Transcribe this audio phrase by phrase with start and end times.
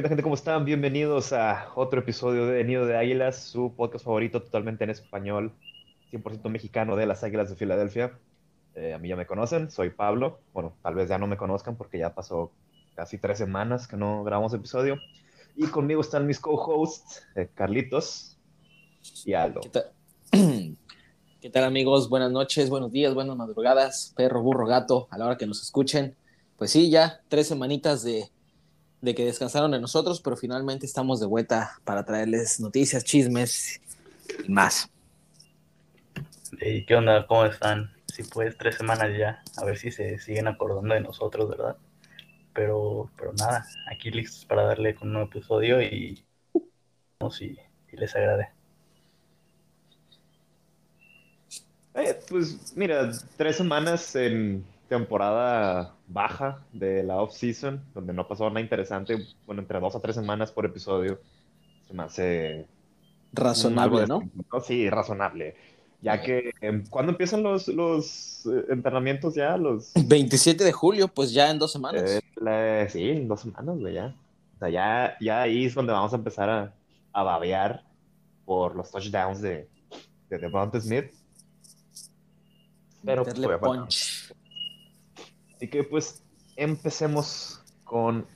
[0.00, 0.22] ¿Qué tal, gente?
[0.22, 0.64] ¿Cómo están?
[0.64, 5.52] Bienvenidos a otro episodio de Nido de Águilas, su podcast favorito totalmente en español,
[6.10, 8.18] 100% mexicano de las Águilas de Filadelfia.
[8.76, 10.40] Eh, a mí ya me conocen, soy Pablo.
[10.54, 12.50] Bueno, tal vez ya no me conozcan porque ya pasó
[12.94, 14.96] casi tres semanas que no grabamos episodio.
[15.54, 18.38] Y conmigo están mis co-hosts, eh, Carlitos
[19.26, 19.60] y Aldo.
[19.60, 19.92] ¿Qué tal?
[21.42, 22.08] ¿Qué tal amigos?
[22.08, 26.16] Buenas noches, buenos días, buenas madrugadas, perro, burro, gato, a la hora que nos escuchen.
[26.56, 28.30] Pues sí, ya tres semanitas de,
[29.00, 33.80] de que descansaron de nosotros, pero finalmente estamos de vuelta para traerles noticias, chismes
[34.46, 34.90] y más.
[36.60, 37.26] ¿Y qué onda?
[37.26, 37.92] ¿Cómo están?
[38.06, 41.76] Sí, pues tres semanas ya, a ver si se siguen acordando de nosotros, ¿verdad?
[42.52, 46.22] Pero, pero nada, aquí listos para darle con un nuevo episodio y
[47.20, 47.56] no si,
[47.88, 48.48] si les agrade.
[51.94, 58.60] Eh, pues mira, tres semanas en temporada baja de la off-season, donde no pasó nada
[58.60, 59.16] interesante,
[59.46, 61.20] bueno, entre dos a tres semanas por episodio,
[61.86, 62.66] se me hace...
[63.32, 64.22] Razonable, ¿no?
[64.64, 65.54] Sí, razonable.
[66.02, 69.56] Ya que, eh, ¿cuándo empiezan los, los eh, entrenamientos ya?
[69.56, 69.92] Los...
[69.94, 72.02] 27 de julio, pues ya en dos semanas.
[72.04, 74.14] Eh, la- sí, en dos semanas, güey, ya.
[74.56, 76.74] O sea, ya, ya ahí es donde vamos a empezar a,
[77.12, 77.84] a babear
[78.44, 79.68] por los touchdowns de,
[80.28, 81.12] de Devonta Smith.
[83.04, 84.32] Pero, pues, bueno, punch.
[85.60, 86.22] Así que pues
[86.56, 88.26] empecemos con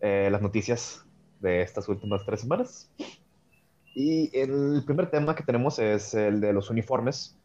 [0.00, 1.04] eh, las noticias
[1.40, 2.88] de estas últimas tres semanas.
[3.92, 7.36] Y el primer tema que tenemos es el de los uniformes.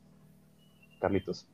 [1.01, 1.47] Carlitos.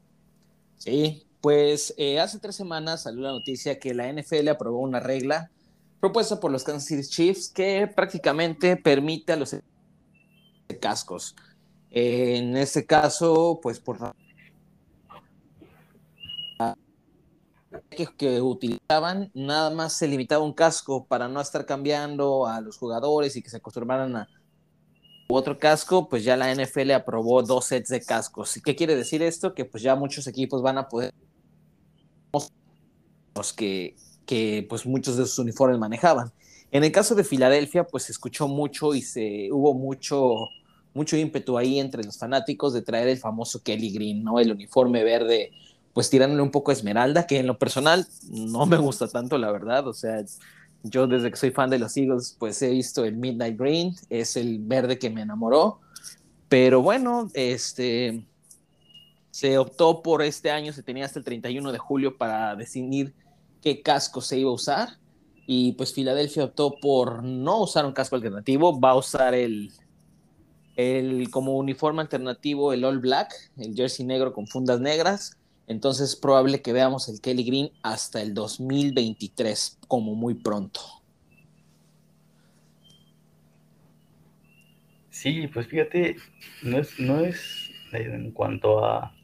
[0.76, 5.52] Sí, pues eh, hace tres semanas salió la noticia que la NFL aprobó una regla
[6.02, 9.56] propuesta por los Kansas City Chiefs que prácticamente permite a los
[10.82, 11.34] cascos.
[11.92, 14.02] En este caso, pues por
[18.18, 23.36] que, utilizaban, nada más se limitaba un casco para no estar cambiando a los jugadores
[23.36, 24.28] y que se acostumbraran a
[25.30, 28.58] otro casco, pues ya la NFL aprobó dos sets de cascos.
[28.58, 29.54] ¿Y ¿Qué quiere decir esto?
[29.54, 31.14] Que pues ya muchos equipos van a poder
[33.36, 33.96] los que,
[34.26, 36.32] que pues muchos de sus uniformes manejaban.
[36.72, 40.50] En el caso de Filadelfia, pues se escuchó mucho y se hubo mucho
[40.94, 44.40] mucho ímpetu ahí entre los fanáticos de traer el famoso Kelly Green, ¿no?
[44.40, 45.52] El uniforme verde,
[45.94, 49.52] pues tirándole un poco a esmeralda, que en lo personal no me gusta tanto, la
[49.52, 49.88] verdad.
[49.88, 50.24] O sea,
[50.84, 54.36] yo desde que soy fan de los Eagles, pues he visto el Midnight Green, es
[54.36, 55.80] el verde que me enamoró.
[56.50, 58.26] Pero bueno, este
[59.32, 63.16] se optó por este año, se tenía hasta el 31 de julio para definir
[63.62, 64.90] qué casco se iba a usar.
[65.48, 69.72] Y pues Filadelfia optó por no usar un casco alternativo, va a usar el,
[70.76, 75.38] el como uniforme alternativo el All Black, el jersey negro con fundas negras.
[75.68, 80.82] Entonces es probable que veamos el Kelly Green hasta el 2023, como muy pronto.
[85.10, 86.18] Sí, pues fíjate,
[86.64, 89.16] no es, no es en cuanto a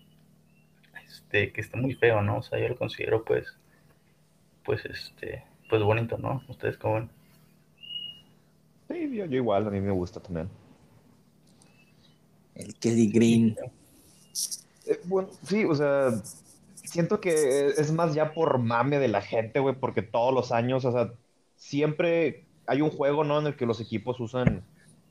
[1.05, 2.37] este que está muy feo, ¿no?
[2.37, 3.47] O sea, yo lo considero pues,
[4.63, 6.41] pues este, pues bonito, ¿no?
[6.47, 7.09] Ustedes como ven?
[8.87, 10.49] Sí, yo, yo igual, a mí me gusta también.
[12.55, 13.55] El Kelly Green.
[14.89, 16.11] Eh, bueno, sí, o sea,
[16.75, 20.83] siento que es más ya por mame de la gente, güey, porque todos los años,
[20.83, 21.13] o sea,
[21.55, 23.39] siempre hay un juego, ¿no?
[23.39, 24.63] En el que los equipos usan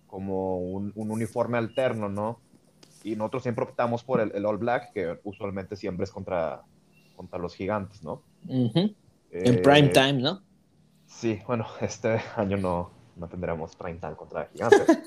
[0.09, 2.41] como un, un uniforme alterno, ¿no?
[3.05, 6.63] Y nosotros siempre optamos por el, el All Black, que usualmente siempre es contra,
[7.17, 8.23] contra los gigantes, ¿no?
[8.49, 8.95] Ujú.
[9.31, 10.43] Eh, En prime time, ¿no?
[11.07, 14.99] Sí, bueno, este año no, no tendremos prime time contra gigantes.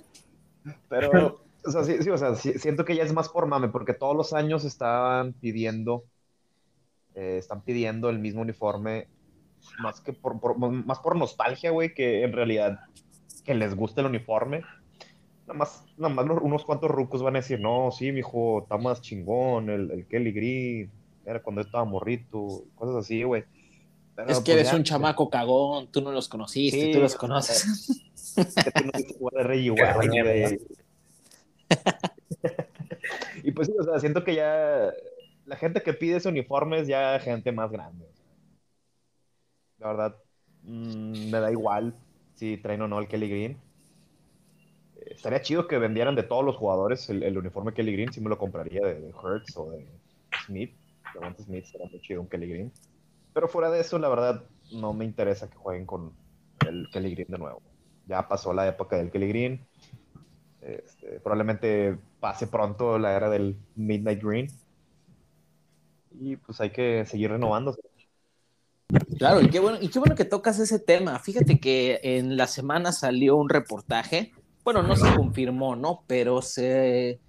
[0.90, 3.69] Pero, o sea, sí, sí, o sea, sí, siento que ya es más por mame,
[3.69, 6.03] porque todos los años están pidiendo,
[7.16, 9.07] eh, están pidiendo el mismo uniforme,
[9.79, 12.79] más que por, por- más por nostalgia, güey, que en realidad
[13.44, 14.61] que les guste el uniforme.
[15.47, 19.02] Nada más, nada más unos cuantos rucos van a decir, no, sí, mijo, está más
[19.02, 20.91] chingón, el, el Kelly Green,
[21.25, 23.43] era cuando yo estaba morrito, cosas así, güey.
[24.16, 26.99] Pero, Es que pues, eres ya, un chamaco cagón, tú no los conociste, Sí, tú
[26.99, 28.02] los conoces.
[28.64, 30.59] que tú no viste jugar Cabrón, White, güey.
[33.44, 34.91] Y pues sí, o sea, siento que ya
[35.46, 38.06] la gente que pide ese uniforme es ya gente más grande.
[39.79, 40.16] La verdad,
[40.64, 41.94] mm, me da igual
[42.35, 43.58] si traen o no el Kelly Green.
[44.97, 48.22] Eh, estaría chido que vendieran de todos los jugadores el, el uniforme Kelly Green, si
[48.22, 49.85] me lo compraría de, de Hurts o de
[50.46, 50.72] Smith.
[51.14, 52.72] De Smith sería muy chido un Kelly Green.
[53.34, 56.14] Pero fuera de eso, la verdad, no me interesa que jueguen con
[56.67, 57.62] el Kelly Green de nuevo.
[58.08, 59.62] Ya pasó la época del Kelly Green.
[60.61, 64.47] Este, probablemente pase pronto la era del Midnight Green.
[66.19, 67.81] Y pues hay que seguir renovándose.
[69.17, 71.17] Claro, y qué bueno, y qué bueno que tocas ese tema.
[71.19, 76.03] Fíjate que en la semana salió un reportaje, bueno, no se confirmó, ¿no?
[76.08, 77.19] Pero se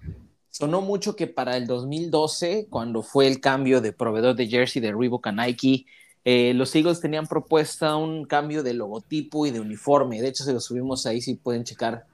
[0.51, 4.93] sonó mucho que para el 2012, cuando fue el cambio de proveedor de jersey de
[4.93, 5.87] Reebok a Nike,
[6.25, 10.21] eh, los Eagles tenían propuesta un cambio de logotipo y de uniforme.
[10.21, 12.07] De hecho, se lo subimos ahí, si pueden checar,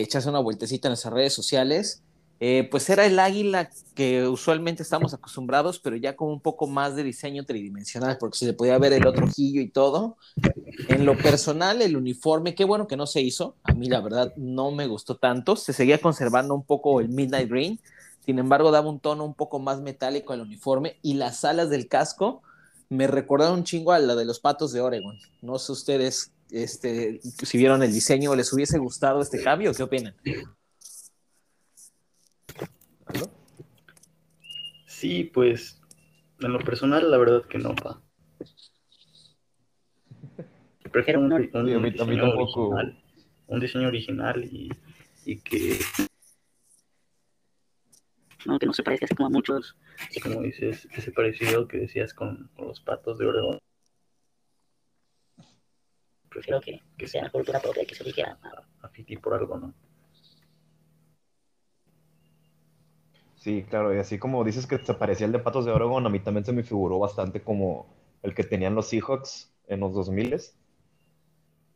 [0.00, 2.02] echarse una vueltecita en nuestras redes sociales.
[2.44, 6.96] Eh, pues era el águila que usualmente estamos acostumbrados, pero ya con un poco más
[6.96, 10.16] de diseño tridimensional, porque se le podía ver el otro ojillo y todo.
[10.88, 13.54] En lo personal, el uniforme, qué bueno que no se hizo.
[13.62, 15.54] A mí, la verdad, no me gustó tanto.
[15.54, 17.78] Se seguía conservando un poco el Midnight Green.
[18.24, 21.86] Sin embargo, daba un tono un poco más metálico al uniforme y las alas del
[21.86, 22.42] casco
[22.88, 25.18] me recordaron un chingo a la de los patos de Oregon.
[25.40, 29.72] No sé ustedes este, si vieron el diseño, ¿les hubiese gustado este cambio?
[29.72, 30.14] ¿Qué opinan?
[34.86, 35.80] Sí, pues
[36.40, 38.02] en lo personal, la verdad que no, pa.
[40.92, 43.02] Prefiero un, un, diseño, original,
[43.46, 44.68] un diseño original y,
[45.24, 45.78] y que
[48.44, 49.74] no, que no se parezca así como a muchos,
[50.22, 53.58] como dices, ese parecido que decías con, con los patos de Oregón.
[56.32, 59.58] Prefiero que, que sea la cultura propia que se dijera a, a Fiti por algo,
[59.58, 59.74] ¿no?
[63.36, 66.08] Sí, claro, y así como dices que se parecía el de Patos de Oregon, a
[66.08, 67.86] mí también se me figuró bastante como
[68.22, 70.36] el que tenían los Seahawks en los 2000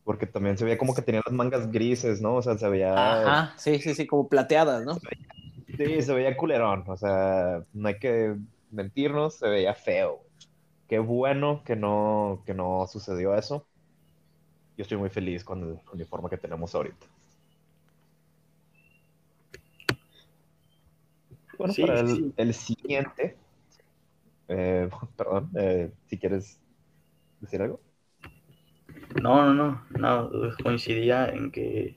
[0.05, 2.37] porque también se veía como que tenían las mangas grises, ¿no?
[2.37, 2.93] O sea, se veía...
[2.95, 4.95] Ajá, sí, sí, sí, como plateadas, ¿no?
[5.77, 8.37] Sí, se veía culerón, o sea, no hay que
[8.71, 10.21] mentirnos, se veía feo.
[10.89, 13.67] Qué bueno que no, que no sucedió eso.
[14.77, 17.07] Yo estoy muy feliz con el uniforme que tenemos ahorita.
[21.59, 23.37] Bueno, para el, siguiente,
[24.49, 26.61] eh, perdón, eh, si quieres
[27.41, 27.81] decir algo.
[29.23, 30.31] No, no, no, no,
[30.63, 31.97] coincidía en que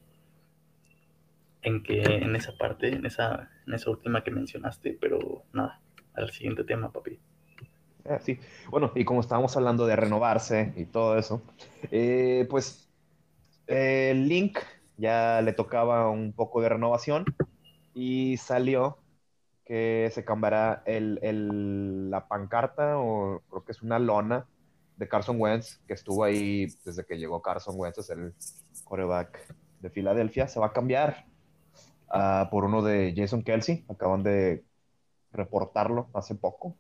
[1.62, 5.82] en que en esa parte, en esa, en esa última que mencionaste, pero nada,
[6.14, 7.20] al siguiente tema, papi.
[8.06, 11.42] Ah, sí, bueno, y como estábamos hablando de renovarse y todo eso,
[11.92, 12.90] eh, pues
[13.68, 14.60] el Link
[14.98, 17.26] ya le tocaba un poco de renovación
[17.94, 18.98] y salió
[19.66, 24.48] que se cambiará el, la pancarta o creo que es una lona
[24.98, 28.34] de Carson Wentz, que estuvo ahí desde que llegó Carson Wentz, es el
[28.84, 31.26] coreback de Filadelfia, se va a cambiar
[32.14, 33.86] uh, por uno de Jason Kelsey.
[33.88, 34.66] Acaban de
[35.32, 36.76] reportarlo hace poco.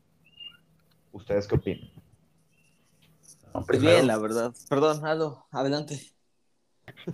[1.11, 1.89] ¿Ustedes qué opinan?
[3.65, 4.53] Pues bien, la verdad.
[4.69, 5.99] Perdón, Aldo, adelante.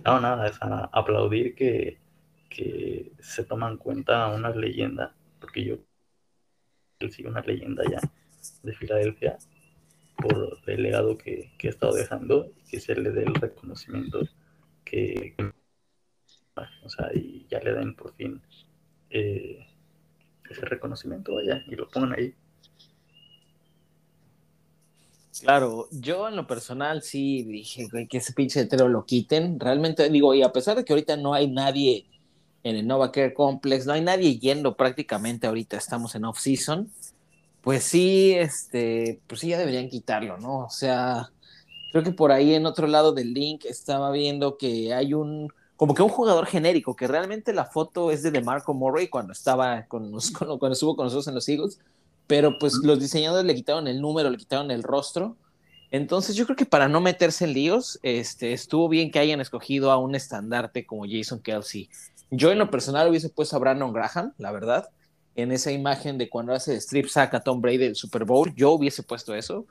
[0.04, 2.00] No, nada, es a aplaudir que,
[2.48, 5.76] que se toma en cuenta una leyenda porque yo
[6.98, 8.00] él sigue una leyenda ya
[8.62, 9.38] de Filadelfia
[10.16, 14.20] por el legado que, que ha estado dejando y que se le dé el reconocimiento
[14.84, 15.34] que,
[16.82, 18.40] o sea, y ya le den por fin
[19.10, 19.66] eh,
[20.48, 22.34] ese reconocimiento, vaya, y lo pongan ahí.
[25.42, 29.60] Claro, yo en lo personal sí dije que ese pinche hetero lo quiten.
[29.60, 32.06] Realmente digo, y a pesar de que ahorita no hay nadie
[32.62, 36.90] en el Nova Care Complex, no hay nadie yendo prácticamente ahorita, estamos en off-season,
[37.60, 40.64] pues sí, este, pues sí ya deberían quitarlo, ¿no?
[40.66, 41.30] O sea,
[41.92, 45.94] creo que por ahí en otro lado del link estaba viendo que hay un, como
[45.94, 50.10] que un jugador genérico, que realmente la foto es de DeMarco Murray cuando estaba con,
[50.58, 51.78] cuando estuvo con nosotros en los Eagles,
[52.26, 55.36] pero pues los diseñadores le quitaron el número, le quitaron el rostro.
[55.90, 59.92] Entonces yo creo que para no meterse en líos, este, estuvo bien que hayan escogido
[59.92, 61.88] a un estandarte como Jason Kelsey.
[62.30, 64.88] Yo en lo personal hubiese puesto a Brandon Graham, la verdad,
[65.36, 68.72] en esa imagen de cuando hace strip sack a Tom Brady del Super Bowl, yo
[68.72, 69.66] hubiese puesto eso.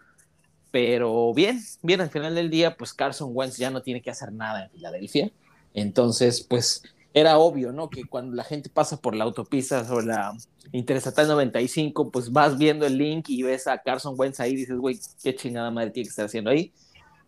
[0.71, 4.31] Pero bien, bien, al final del día, pues Carson Wentz ya no tiene que hacer
[4.31, 5.31] nada en Filadelfia.
[5.73, 6.83] Entonces, pues
[7.13, 7.89] era obvio, ¿no?
[7.89, 10.35] Que cuando la gente pasa por la autopista sobre la
[10.71, 14.77] Interestatal 95, pues vas viendo el link y ves a Carson Wentz ahí y dices,
[14.77, 16.73] güey, qué chingada madre tiene que estar haciendo ahí.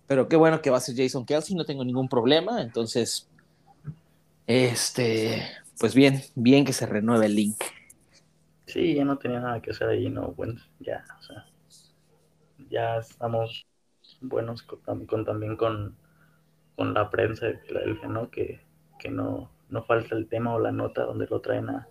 [0.07, 2.61] Pero qué bueno que va a ser Jason Kelsey, no tengo ningún problema.
[2.61, 3.29] Entonces,
[4.47, 5.43] este,
[5.79, 7.57] pues bien, bien que se renueve el link.
[8.65, 11.45] Sí, ya no tenía nada que hacer ahí, no, bueno, ya, o sea,
[12.69, 13.65] ya estamos
[14.19, 15.95] buenos con, también con,
[16.75, 18.29] con, la prensa de Filadelfia, ¿no?
[18.29, 18.59] Que,
[18.99, 21.87] que no, no falta el tema o la nota donde lo traen a,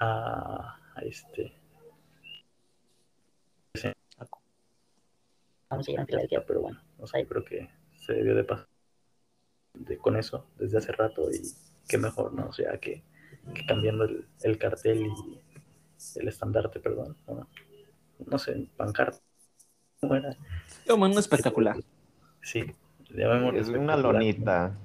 [0.00, 1.54] a, este
[5.68, 8.44] vamos a ir a Filadelfia, pero bueno, o sea, yo creo que se debió de
[8.44, 8.68] pasar
[9.74, 11.40] de, con eso desde hace rato y
[11.88, 12.46] qué mejor, ¿no?
[12.46, 13.02] O sea, que,
[13.66, 14.04] cambiando
[14.42, 15.40] el, cartel y
[16.16, 17.48] el estandarte, perdón, ¿no?
[18.26, 19.18] no sé, pancarta,
[20.00, 21.76] Como un espectacular.
[22.42, 22.64] Sí,
[23.54, 24.76] es una lonita.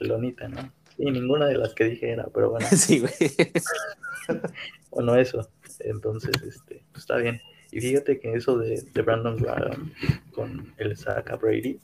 [0.00, 0.72] Lonita, ¿no?
[0.96, 2.66] Sí, ninguna de las que dije era, pero bueno.
[2.70, 3.12] sí, güey.
[4.90, 5.48] bueno, eso.
[5.80, 7.40] Entonces, este, pues está bien.
[7.70, 9.92] Y fíjate que eso de, de Brandon Graham
[10.32, 11.78] con el Zach Brady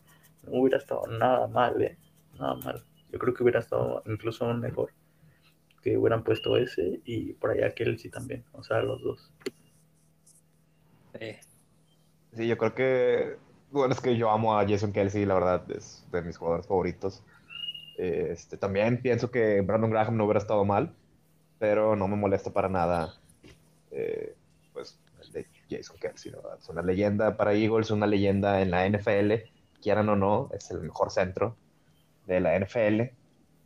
[0.44, 1.98] no hubiera estado nada mal, ¿eh?
[2.38, 2.84] Nada mal.
[3.10, 4.90] Yo creo que hubiera estado incluso mejor
[5.82, 9.32] que hubieran puesto ese y por allá Kelsey también, o sea, los dos.
[12.32, 13.36] Sí, yo creo que,
[13.70, 17.22] bueno, es que yo amo a Jason Kelsey, la verdad, es de mis jugadores favoritos.
[17.98, 20.94] Este, también pienso que Brandon Graham no hubiera estado mal,
[21.58, 23.14] pero no me molesta para nada,
[23.90, 24.34] eh,
[24.72, 29.32] pues, el de Jason Kelsey, Es una leyenda para Eagles, una leyenda en la NFL,
[29.80, 31.56] quieran o no, es el mejor centro
[32.26, 33.02] de la NFL,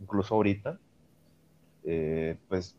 [0.00, 0.78] incluso ahorita.
[1.85, 2.76] Eh, pues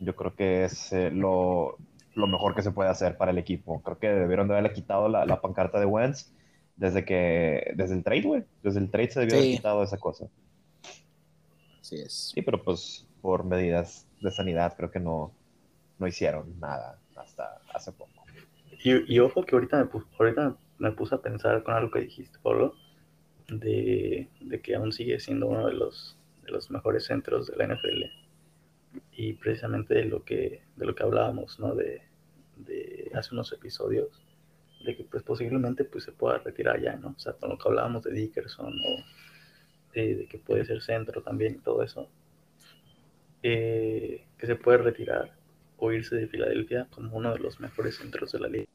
[0.00, 1.76] yo creo que es eh, lo,
[2.14, 3.82] lo, mejor que se puede hacer para el equipo.
[3.82, 6.32] Creo que debieron de haberle quitado la, la pancarta de Wentz
[6.76, 8.44] desde que, desde el trade, güey.
[8.62, 10.26] Desde el trade se debió haber quitado esa cosa.
[11.80, 12.32] Así es.
[12.34, 15.32] Sí, pero pues por medidas de sanidad creo que no,
[15.98, 18.24] no hicieron nada hasta hace poco.
[18.82, 22.38] Y, y ojo que ahorita me, ahorita me puse a pensar con algo que dijiste,
[22.42, 22.74] Pablo,
[23.48, 27.74] de, de que aún sigue siendo uno de los, de los mejores centros de la
[27.74, 28.04] NFL
[29.12, 31.74] y precisamente de lo que, de lo que hablábamos, ¿no?
[31.74, 32.02] De,
[32.56, 34.08] de hace unos episodios,
[34.84, 37.14] de que pues posiblemente pues se pueda retirar ya, ¿no?
[37.16, 39.04] O sea, con lo que hablábamos de Dickerson o
[39.94, 42.08] de, que puede ser centro también y todo eso,
[43.42, 45.34] eh, que se puede retirar
[45.78, 48.66] o irse de Filadelfia como uno de los mejores centros de la liga.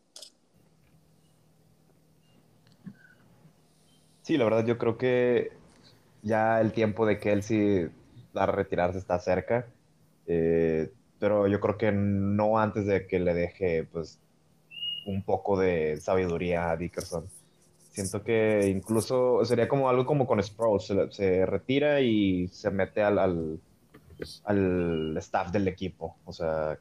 [4.23, 5.51] Sí, la verdad yo creo que
[6.23, 7.89] ya el tiempo de Kelsey
[8.33, 9.67] a retirarse está cerca.
[10.27, 14.19] Eh, pero yo creo que no antes de que le deje pues
[15.05, 17.25] un poco de sabiduría a Dickerson.
[17.95, 23.17] Siento que incluso sería como algo como con Sproles, se, retira y se mete al,
[24.43, 26.17] al, staff del equipo.
[26.25, 26.77] O sea,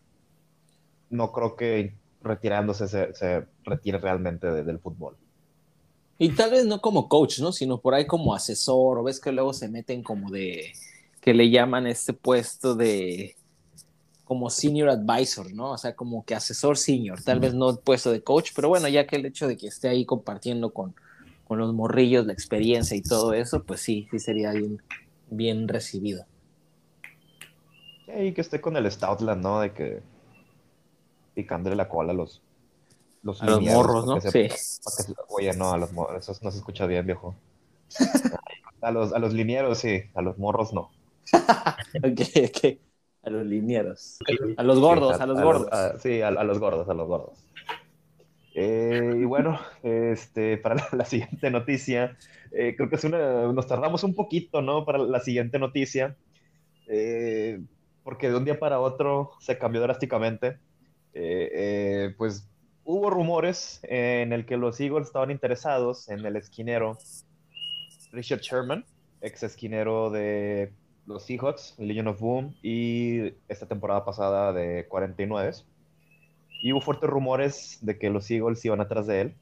[1.11, 5.17] no creo que retirándose se, retire realmente del fútbol.
[6.19, 7.53] Y tal vez no como coach, ¿no?
[7.53, 10.73] Sino por ahí como asesor, o ves que luego se meten como de
[11.21, 13.37] que le llaman este puesto de
[14.25, 15.71] como senior advisor, ¿no?
[15.71, 18.89] O sea, como que asesor senior, tal vez no el puesto de coach, pero bueno,
[18.89, 20.95] ya que el hecho de que esté ahí compartiendo con,
[21.45, 24.83] con los morrillos la experiencia y todo eso, pues sí, sí sería bien,
[25.31, 26.25] bien recibido.
[28.07, 29.61] Y que esté con el Stoutland, ¿no?
[29.61, 30.03] De que
[31.35, 32.43] picándole la cola a los,
[33.23, 34.21] los, a los morros, ¿no?
[34.21, 34.49] sí.
[35.29, 37.35] oye, no, a los morros, eso no se escucha bien, viejo.
[38.81, 40.91] a, los, a los linieros, sí, a los morros no.
[41.33, 42.79] ok, ok.
[43.23, 44.19] A los linieros.
[44.57, 45.69] A los gordos, a, los gordos.
[46.03, 47.39] sí, a, los gordos, a los gordos.
[48.55, 52.17] Eh, y bueno, este, para la, siguiente noticia,
[52.53, 54.85] eh, creo que es una, nos tardamos un poquito, ¿no?
[54.85, 56.17] Para la siguiente noticia,
[56.87, 57.61] eh,
[58.05, 60.59] porque de un día para otro se cambió drásticamente.
[62.17, 62.49] pues
[62.85, 66.99] hubo rumores en el que los Eagles estaban interesados en el esquinero
[68.13, 68.85] Richard Sherman,
[69.21, 70.73] ex esquinero de
[71.07, 75.53] los Seahawks, Legion of Boom y esta temporada pasada de 49.
[76.65, 79.35] Y hubo fuertes rumores de que los Eagles iban atrás de él.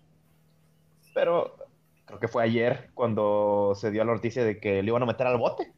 [1.14, 1.56] Pero
[2.04, 5.28] creo que fue ayer cuando se dio la noticia de que le iban a meter
[5.28, 5.72] al bote.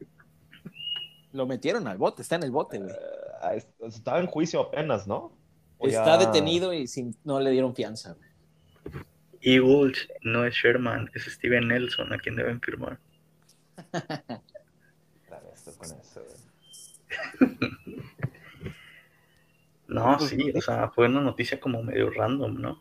[1.33, 2.89] Lo metieron al bote, está en el bote, güey.
[2.89, 5.33] Eh, estaba en juicio apenas, ¿no?
[5.81, 8.17] está detenido y sin, no le dieron fianza.
[9.39, 12.97] Eagles no es Sherman, es Steven Nelson a quien deben firmar.
[19.95, 22.79] no, sí, o sea, fue una noticia como medio random, ¿no?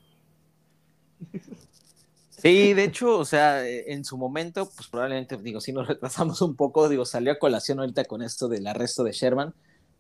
[2.31, 6.57] Sí, de hecho, o sea, en su momento, pues probablemente, digo, si nos retrasamos un
[6.57, 9.55] poco, digo, salió a colación ahorita con esto del arresto de Sherman,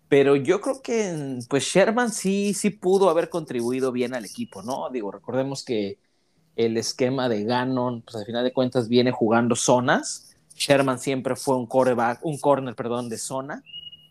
[0.08, 4.90] pero yo creo que, pues Sherman sí, sí pudo haber contribuido bien al equipo, ¿no?
[4.90, 5.98] Digo, recordemos que
[6.56, 11.56] el esquema de Gannon, pues al final de cuentas viene jugando zonas, Sherman siempre fue
[11.56, 11.66] un
[12.22, 13.62] un corner, perdón, de zona.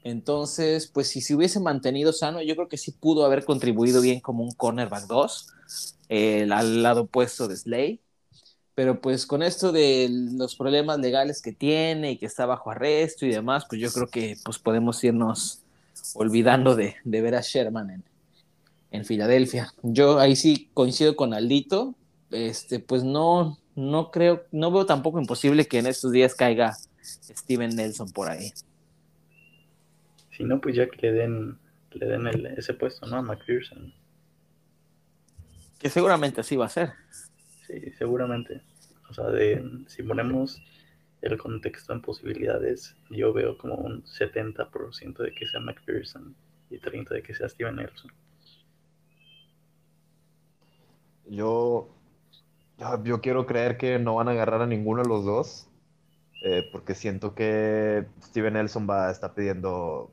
[0.03, 4.19] Entonces, pues si se hubiese mantenido sano, yo creo que sí pudo haber contribuido bien
[4.19, 5.47] como un cornerback 2,
[6.51, 8.01] al lado opuesto de Slay.
[8.75, 13.25] Pero pues con esto de los problemas legales que tiene y que está bajo arresto
[13.25, 15.59] y demás, pues yo creo que pues podemos irnos
[16.15, 18.03] olvidando de, ver a Sherman en,
[18.91, 19.73] en Filadelfia.
[19.83, 21.95] Yo ahí sí coincido con Aldito,
[22.31, 27.75] este, pues no, no creo, no veo tampoco imposible que en estos días caiga Steven
[27.75, 28.51] Nelson por ahí.
[30.35, 31.59] Si no, pues ya que le den,
[31.91, 33.17] le den ese puesto, ¿no?
[33.17, 33.93] A McPherson.
[35.79, 36.93] Que seguramente así va a ser.
[37.11, 37.33] Sí,
[37.73, 38.61] Sí, seguramente.
[39.09, 40.61] O sea, de, si ponemos
[41.21, 46.35] el contexto en posibilidades, yo veo como un 70% de que sea McPherson
[46.69, 48.11] y 30% de que sea Steven Nelson.
[51.25, 51.95] Yo,
[53.03, 55.69] yo quiero creer que no van a agarrar a ninguno de los dos,
[56.43, 60.11] eh, porque siento que Steven Nelson va a estar pidiendo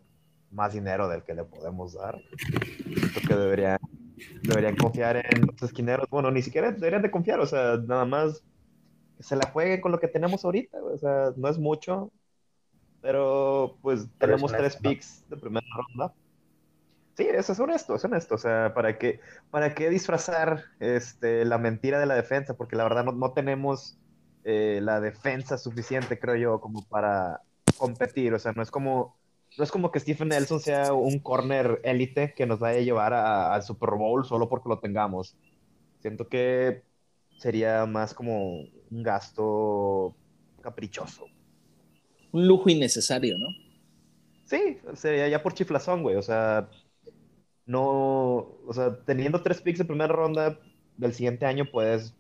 [0.51, 2.21] más dinero del que le podemos dar.
[2.85, 3.79] Siento que deberían,
[4.43, 6.09] deberían confiar en los esquineros.
[6.11, 8.43] Bueno, ni siquiera deberían de confiar, o sea, nada más
[9.21, 12.11] se la jueguen con lo que tenemos ahorita, o sea, no es mucho,
[13.01, 16.15] pero pues tenemos tres picks de primera ronda.
[17.17, 21.59] Sí, eso es honesto, es honesto, o sea, ¿para qué, para qué disfrazar este, la
[21.59, 22.57] mentira de la defensa?
[22.57, 23.99] Porque la verdad no, tenemos
[24.45, 27.43] eh, la defensa suficiente, creo yo, como para
[27.77, 29.19] competir, o sea, no es como,
[29.61, 33.13] no es como que Stephen Nelson sea un corner élite que nos vaya a llevar
[33.13, 35.37] al Super Bowl solo porque lo tengamos.
[35.99, 36.83] Siento que
[37.37, 40.17] sería más como un gasto
[40.63, 41.27] caprichoso.
[42.33, 43.49] Un lujo innecesario, ¿no?
[44.45, 46.17] Sí, sería ya por chiflazón, güey.
[46.17, 46.71] O sea,
[47.67, 47.83] no,
[48.67, 50.59] o sea, teniendo tres picks de primera ronda
[50.97, 52.17] del siguiente año puedes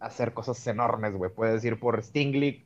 [0.00, 1.30] hacer cosas enormes, güey.
[1.32, 2.64] Puedes ir por Stingley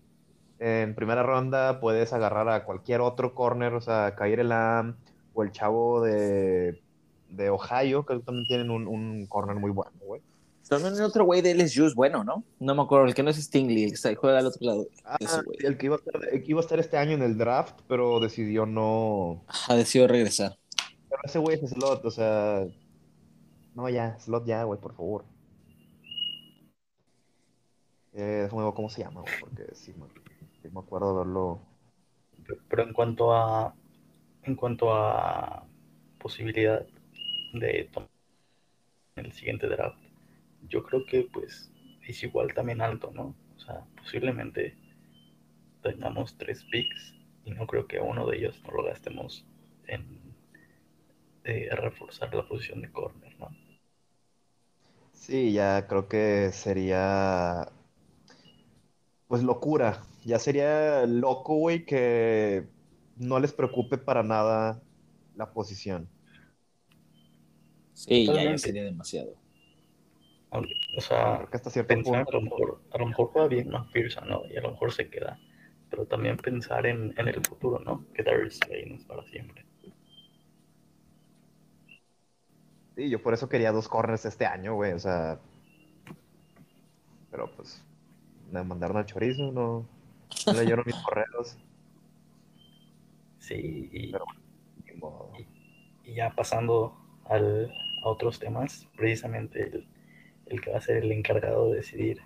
[0.58, 4.96] en primera ronda, puedes agarrar a cualquier otro corner, o sea, Kair Elam
[5.34, 6.82] o el chavo de,
[7.28, 10.22] de Ohio, que también tienen un, un corner muy bueno, güey.
[10.68, 12.44] También otro güey de LSU es bueno, ¿no?
[12.58, 14.86] No me acuerdo, el que no es Stingley, el que juega al otro lado.
[15.02, 15.16] Ah,
[15.60, 17.80] el que iba, a estar, el que iba a estar este año en el draft,
[17.88, 19.44] pero decidió no.
[19.46, 20.58] Ajá, decidió regresar.
[21.08, 22.66] Pero ese güey es slot, o sea.
[23.74, 25.24] No, ya, slot ya, güey, por favor.
[28.12, 29.94] Eh, déjame ver cómo se llama, güey, porque sí
[30.68, 31.60] me, me acuerdo de verlo.
[32.68, 33.74] Pero en cuanto a.
[34.42, 35.66] En cuanto a
[36.18, 36.86] posibilidad
[37.52, 38.08] de tomar
[39.16, 39.98] el siguiente draft
[40.68, 41.70] yo creo que pues
[42.06, 43.34] es igual también alto, ¿no?
[43.56, 44.76] O sea, posiblemente
[45.82, 49.46] tengamos tres picks y no creo que uno de ellos no lo gastemos
[49.86, 50.18] en
[51.70, 53.48] reforzar la posición de corner, ¿no?
[55.12, 57.68] Sí, ya creo que sería
[59.28, 60.02] pues locura.
[60.28, 62.66] Ya sería loco, güey, que
[63.16, 64.82] no les preocupe para nada
[65.34, 66.06] la posición.
[67.94, 69.36] Sí, ya sería demasiado.
[70.50, 71.48] O sea,
[71.86, 74.42] pensar, a, lo mejor, a lo mejor juega bien McPherson, ¿no?
[74.50, 75.40] Y a lo mejor se queda.
[75.88, 78.04] Pero también pensar en, en el futuro, ¿no?
[78.12, 79.64] Que Darius Slay no es para siempre.
[82.96, 84.92] Sí, yo por eso quería dos corners este año, güey.
[84.92, 85.40] O sea.
[87.30, 87.82] Pero pues.
[88.52, 89.97] Me mandaron al chorizo, no.
[90.46, 91.56] No leyeron mis correos.
[93.38, 94.12] Sí, y,
[96.04, 99.88] y, ya pasando al, a otros temas, precisamente el
[100.48, 102.20] el que va a ser el encargado de decidir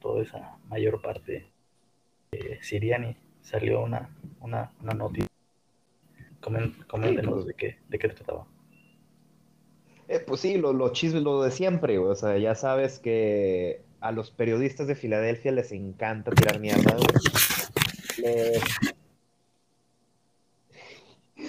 [0.00, 1.50] toda esa mayor parte.
[2.60, 5.28] Siriani salió una, una, una noticia.
[6.40, 8.46] Coméntenos de qué, de qué trataba.
[10.08, 14.12] Eh, pues sí, lo, lo chismes, lo de siempre, O sea, ya sabes que a
[14.12, 16.96] los periodistas de Filadelfia les encanta tirar mierda,
[18.18, 18.62] Les...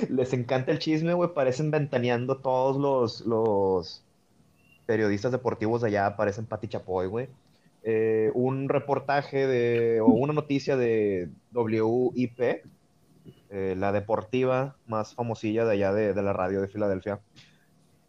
[0.10, 1.34] les encanta el chisme, güey.
[1.34, 4.04] Parecen ventaneando todos los, los,
[4.86, 7.28] periodistas deportivos de allá aparecen Pati Chapoy, güey.
[7.84, 12.39] Eh, un reportaje de, o una noticia de WIP,
[13.50, 17.20] eh, la deportiva más famosilla de allá de, la radio de Filadelfia,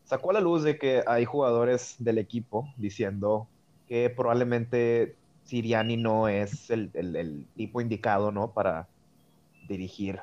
[0.04, 3.48] sacó a la luz de que hay jugadores del equipo diciendo
[3.88, 8.52] que probablemente Siriani no es el, el tipo indicado, ¿no?
[8.52, 8.88] Para
[9.68, 10.20] dirigir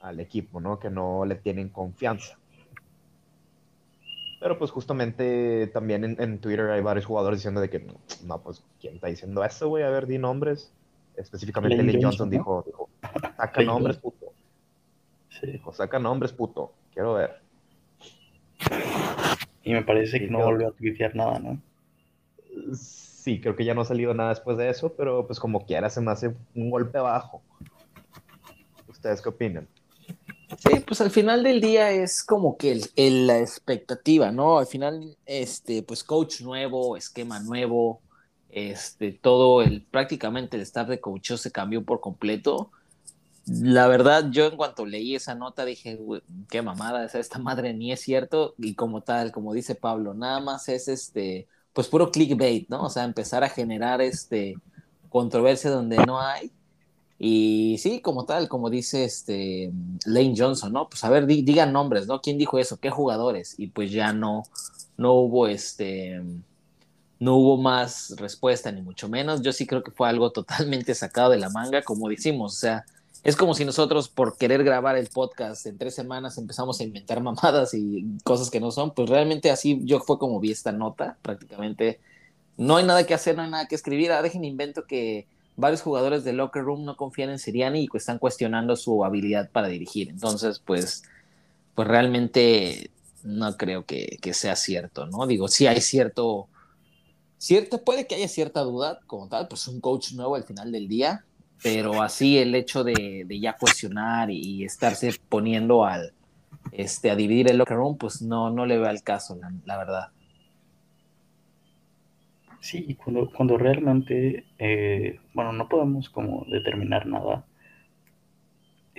[0.00, 0.78] al equipo, ¿no?
[0.78, 2.38] Que no le tienen confianza.
[4.40, 7.84] Pero pues justamente también en, Twitter hay varios jugadores diciendo de que
[8.24, 9.82] no, pues ¿quién está diciendo eso, güey?
[9.82, 10.72] A ver, di nombres.
[11.16, 12.88] Específicamente Lane Johnson, dijo, dijo,
[13.36, 14.26] saca nombres, puto.
[15.28, 15.48] Sí.
[15.48, 16.72] Dijo, saca nombres, puto.
[16.92, 17.40] Quiero ver.
[19.64, 21.60] Y me parece que no volvió a tuitear nada, ¿no?
[22.74, 25.90] Sí, creo que ya no ha salido nada después de eso, pero pues como quiera
[25.90, 27.42] se me hace un golpe bajo.
[28.88, 29.68] ¿Ustedes qué opinan?
[30.56, 34.58] Sí, pues al final del día es como que la expectativa, ¿no?
[34.58, 38.00] Al final, este, pues coach nuevo, esquema nuevo,
[38.48, 42.70] este, todo el, prácticamente el staff de coach se cambió por completo.
[43.46, 45.98] La verdad, yo en cuanto leí esa nota dije,
[46.50, 50.68] qué mamada, esta madre ni es cierto, y como tal, como dice Pablo, nada más
[50.68, 51.46] es este,
[51.78, 52.86] pues puro clickbait, ¿no?
[52.86, 54.56] O sea, empezar a generar este
[55.10, 56.50] controversia donde no hay
[57.20, 59.70] y sí, como tal, como dice este
[60.04, 60.88] Lane Johnson, ¿no?
[60.88, 62.20] Pues a ver, digan nombres, ¿no?
[62.20, 62.78] ¿Quién dijo eso?
[62.78, 63.54] ¿Qué jugadores?
[63.58, 64.42] Y pues ya no,
[64.96, 66.20] no hubo este,
[67.20, 69.40] no hubo más respuesta, ni mucho menos.
[69.42, 72.86] Yo sí creo que fue algo totalmente sacado de la manga, como decimos, o sea,
[73.24, 77.20] es como si nosotros por querer grabar el podcast en tres semanas empezamos a inventar
[77.22, 81.18] mamadas y cosas que no son, pues realmente así yo fue como vi esta nota,
[81.22, 82.00] prácticamente.
[82.56, 85.26] No hay nada que hacer, no hay nada que escribir, ah, dejen invento que
[85.56, 89.68] varios jugadores de locker room no confían en Siriani y están cuestionando su habilidad para
[89.68, 91.04] dirigir, entonces pues,
[91.74, 92.90] pues realmente
[93.22, 95.26] no creo que, que sea cierto, ¿no?
[95.26, 96.48] Digo, sí hay cierto
[97.38, 100.88] Cierto, puede que haya cierta duda, como tal, pues un coach nuevo al final del
[100.88, 101.24] día,
[101.62, 106.12] pero así el hecho de, ya cuestionar y, estarse poniendo al,
[106.72, 110.08] este, a dividir el locker room, pues no, no le veo al caso, la, verdad.
[112.60, 117.44] Sí, cuando, cuando realmente, eh, bueno, no podemos como determinar nada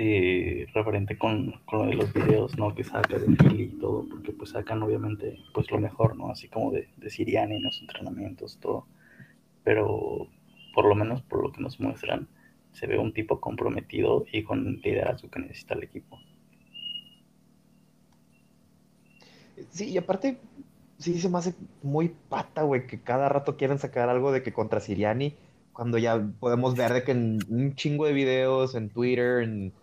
[0.02, 2.74] eh, referente con, con, lo de los videos, ¿no?
[2.74, 6.32] Que saca de Philly y todo, porque pues sacan obviamente pues lo mejor, ¿no?
[6.32, 8.88] Así como de, de Siriani en los entrenamientos, todo.
[9.65, 10.30] Pero
[10.74, 12.30] por lo menos por lo que nos muestran,
[12.72, 16.20] se ve un tipo comprometido y con liderazgo que necesita el equipo.
[19.70, 20.40] Sí, y aparte,
[20.98, 21.54] sí se me hace
[21.84, 25.36] muy pata, güey, que cada rato quieren sacar algo de que contra Siriani,
[25.74, 29.74] cuando ya podemos ver de que en un chingo de videos, en Twitter, en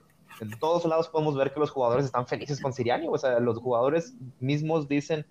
[0.41, 3.07] en todos lados podemos ver que los jugadores están felices con Siriani.
[3.09, 5.27] O sea, los jugadores mismos dicen,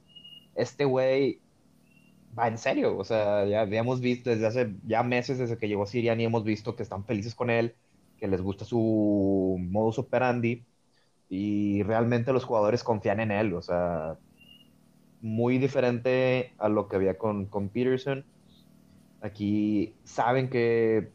[0.56, 1.39] este güey
[2.38, 2.98] va en serio.
[2.98, 6.76] O sea, ya habíamos visto desde hace ya meses, desde que llegó Siriani, hemos visto
[6.76, 7.76] que están felices con él,
[8.17, 10.65] que les gusta su modus operandi
[11.30, 13.54] y realmente los jugadores confían en él.
[13.54, 14.19] O sea,
[15.21, 18.26] muy diferente a lo que había con, con Peterson.
[19.21, 21.13] Aquí saben que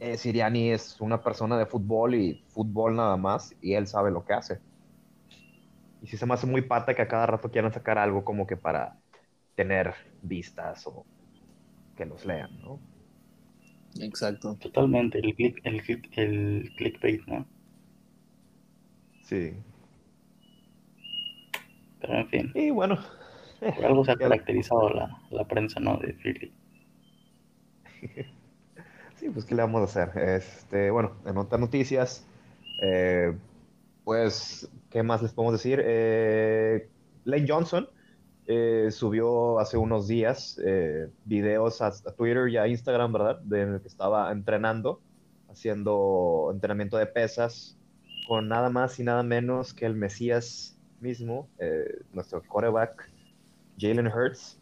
[0.00, 4.24] eh, Siriani es una persona de fútbol y fútbol nada más, y él sabe lo
[4.24, 4.60] que hace.
[6.00, 8.46] Y si se me hace muy pata que a cada rato quieran sacar algo como
[8.46, 9.00] que para
[9.54, 11.04] tener vistas o
[11.96, 12.80] que los lean, ¿no?
[14.00, 14.56] Exacto.
[14.56, 15.82] Totalmente, el, click, el,
[16.16, 17.46] el clickbait, ¿no?
[19.22, 19.54] Sí.
[22.00, 22.52] Pero en fin.
[22.54, 22.98] Y bueno.
[23.60, 25.96] Por algo se ha caracterizado la, la prensa, ¿no?
[25.98, 26.52] De Philly.
[29.32, 30.22] pues ¿qué le vamos a hacer?
[30.22, 32.26] Este, bueno, en otras noticias,
[32.82, 33.34] eh,
[34.04, 35.80] pues, ¿qué más les podemos decir?
[35.82, 36.88] Eh,
[37.24, 37.88] Lane Johnson
[38.46, 40.60] eh, subió hace unos días
[41.24, 43.40] videos a, Twitter y a Instagram, ¿verdad?
[43.40, 45.00] De que estaba entrenando,
[45.50, 47.78] haciendo entrenamiento de pesas
[48.28, 51.48] con nada más y nada menos que el Mesías mismo,
[52.12, 53.10] nuestro quarterback,
[53.78, 54.58] Jalen Hurts.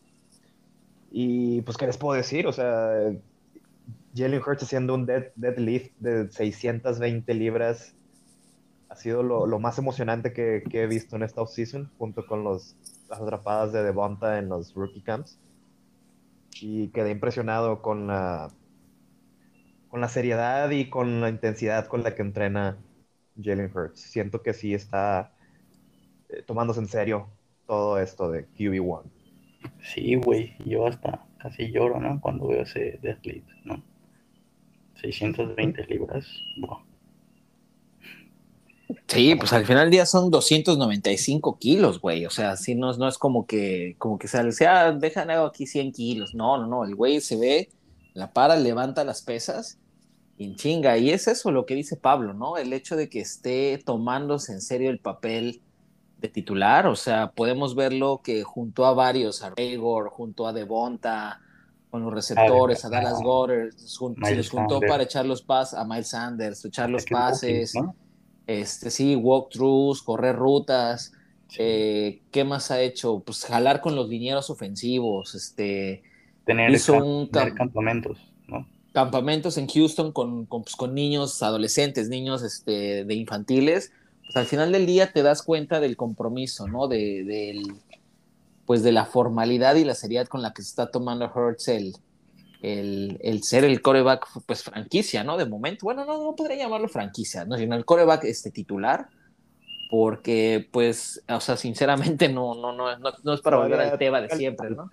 [1.10, 2.46] Y pues, ¿qué les puedo decir?
[2.46, 3.12] O sea,
[4.14, 7.94] Jalen Hurts haciendo un dead, deadlift de 620 libras
[8.88, 12.76] ha sido lo, más emocionante que, he visto en esta offseason, junto con los,
[13.12, 15.38] las atrapadas de Devonta en los rookie camps.
[16.60, 18.48] Y quedé impresionado con la,
[19.88, 22.78] con la seriedad y con la intensidad con la que entrena
[23.40, 24.00] Jalen Hurts.
[24.00, 25.32] Siento que sí está
[26.28, 27.28] eh, tomándose en serio
[27.66, 29.02] todo esto de QB1.
[29.82, 32.20] Sí, güey, yo hasta casi lloro, ¿no?
[32.20, 33.82] Cuando veo ese deadlift, ¿no?
[35.00, 36.26] 620 libras.
[39.06, 42.26] Sí, pues al final del día son 295 kilos, güey.
[42.26, 45.92] O sea, si no, no es como que, como que sea, ah, dejan aquí 100
[45.92, 46.34] kilos.
[46.34, 46.84] No, no, no.
[46.84, 47.70] El güey se ve,
[48.14, 49.78] la para, levanta las pesas
[50.36, 50.98] y chinga.
[50.98, 52.56] Y es eso lo que dice Pablo, ¿no?
[52.56, 55.60] El hecho de que esté tomándose en serio el papel
[56.18, 56.86] de titular.
[56.86, 61.40] O sea, podemos verlo que junto a varios, a Regor, junto a Devonta,
[61.92, 66.08] con los receptores, a Dallas Goddard, se les juntó para echar los pases a Miles
[66.08, 67.74] Sanders, echar los pases,
[68.46, 71.12] este sí, walkthroughs, correr rutas.
[71.58, 73.20] Eh, ¿Qué más ha hecho?
[73.20, 76.02] Pues jalar con los linieros ofensivos, este
[76.44, 78.66] tener, hizo un campamentos, ¿no?
[78.92, 83.92] Campamentos en Houston con, con, pues, con, niños adolescentes, niños este, de infantiles.
[84.24, 86.88] Pues al final del día te das cuenta del compromiso, ¿no?
[86.88, 87.74] De, del,
[88.66, 91.94] pues de la formalidad y la seriedad con la que se está tomando Hurts el,
[92.62, 95.36] el, ser el coreback pues franquicia, ¿no?
[95.36, 97.56] De momento, bueno, no, no podría llamarlo franquicia, ¿no?
[97.56, 99.08] Sino el coreback este titular,
[99.90, 104.30] porque pues, o sea, sinceramente no, no, no, no, es para volver al tema de
[104.30, 104.90] siempre, ¿no?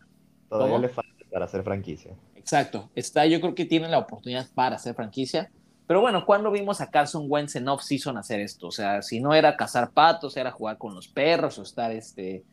[0.49, 2.12] Todavía le falta para ser franquicia.
[2.36, 5.51] Exacto, está, yo creo que tiene la oportunidad para ser franquicia,
[5.86, 8.67] pero bueno, ¿cuándo vimos a Carson Wentz en off-season hacer esto?
[8.67, 12.43] O sea, si no era cazar patos, era jugar con los perros o estar este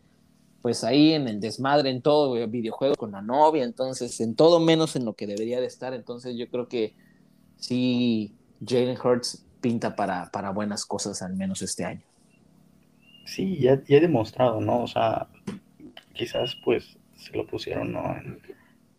[0.67, 4.97] pues ahí en el desmadre, en todo, videojuego con la novia, entonces en todo menos
[4.97, 6.93] en lo que debería de estar, entonces yo creo que
[7.57, 8.35] sí,
[8.67, 12.03] Jalen Hurts pinta para, para buenas cosas al menos este año.
[13.27, 14.83] Sí, ya, ya he demostrado, ¿no?
[14.83, 15.29] O sea,
[16.15, 18.17] quizás pues se lo pusieron, ¿no?
[18.17, 18.41] En,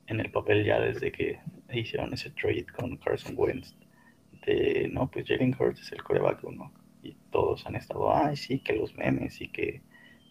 [0.08, 1.38] en el papel ya desde que
[1.74, 3.76] hicieron ese trade con Carson Wentz.
[4.46, 6.72] De, no, pues Jalen Hurts es el coreback uno.
[7.04, 9.82] Y todos han estado, ay, sí, que los memes y que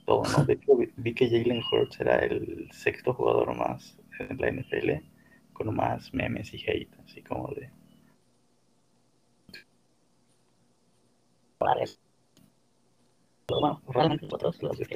[0.07, 0.45] todo, ¿no?
[0.45, 5.05] De hecho, vi que Jalen Hurts era el sexto jugador más en la NFL
[5.53, 7.71] con más memes y hate, así como de.
[13.49, 14.87] Bueno, realmente nosotros los de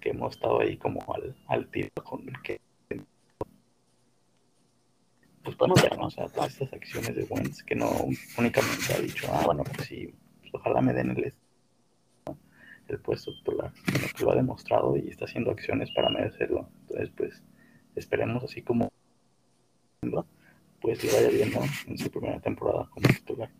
[0.00, 2.60] que hemos estado ahí como al, al tiro con el que.
[5.42, 6.06] Pues podemos ver, ¿no?
[6.06, 7.90] O sea, todas estas acciones de Wentz que no
[8.38, 10.14] únicamente ha dicho, ah, bueno, pues sí,
[10.52, 11.34] ojalá me den el
[12.90, 13.72] el puesto titular,
[14.16, 16.68] que lo ha demostrado y está haciendo acciones para merecerlo.
[16.82, 17.42] Entonces, pues,
[17.94, 18.90] esperemos así como
[20.80, 21.52] pues vaya bien
[21.86, 23.50] en su primera temporada como titular.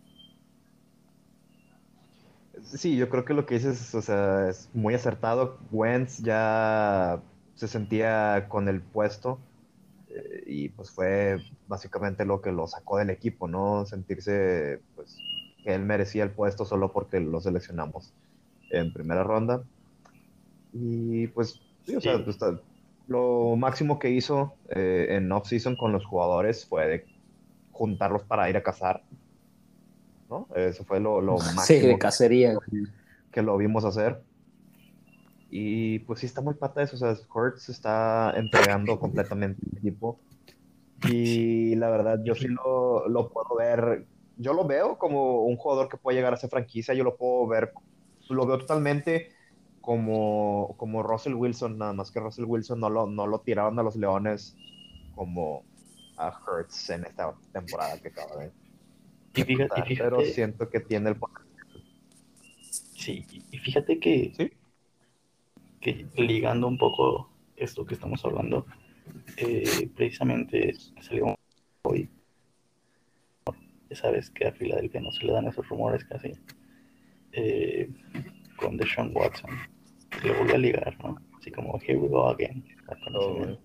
[2.62, 5.58] Sí, yo creo que lo que dices, o sea, es muy acertado.
[5.70, 7.20] Wentz ya
[7.54, 9.38] se sentía con el puesto
[10.08, 11.38] eh, y pues fue
[11.68, 13.86] básicamente lo que lo sacó del equipo, ¿no?
[13.86, 15.16] Sentirse pues
[15.62, 18.14] que él merecía el puesto solo porque lo seleccionamos
[18.70, 19.62] en primera ronda.
[20.72, 22.38] Y pues, sí, o sea, pues,
[23.10, 27.06] lo máximo que hizo eh, en off-season con los jugadores fue de
[27.72, 29.02] juntarlos para ir a cazar.
[30.28, 30.46] ¿no?
[30.54, 31.62] Eso fue lo, lo máximo.
[31.66, 32.56] Sí, de cacería.
[33.32, 34.22] Que, lo vimos hacer.
[35.50, 36.94] Y pues sí está muy pata eso.
[36.94, 40.20] O sea, Kurt se está entregando completamente el equipo.
[41.08, 44.06] Y la verdad, yo sí lo, lo puedo ver.
[44.36, 46.94] Yo lo veo como un jugador que puede llegar a ser franquicia.
[46.94, 47.72] Yo lo puedo ver
[48.34, 49.32] lo veo totalmente
[49.80, 53.82] como, como Russell Wilson, nada más que Russell Wilson no lo, no lo tiraron a
[53.82, 54.56] los Leones
[55.14, 55.64] como
[56.16, 58.52] a Hurts en esta temporada que acaba de.
[59.34, 61.16] Y fíjate, pero siento que tiene el
[62.60, 64.52] Sí, y fíjate que, ¿Sí?
[65.80, 68.66] que ligando un poco esto que estamos hablando,
[69.36, 71.34] eh, precisamente salió
[71.82, 72.10] hoy.
[73.88, 76.32] Ya sabes que a Filadelfia no se le dan esos rumores casi
[77.32, 77.88] eh,
[78.56, 79.50] con Deshaun Watson.
[80.24, 81.16] Lo voy a ligar, ¿no?
[81.38, 82.64] Así como, here we go again.
[83.14, 83.56] Oh.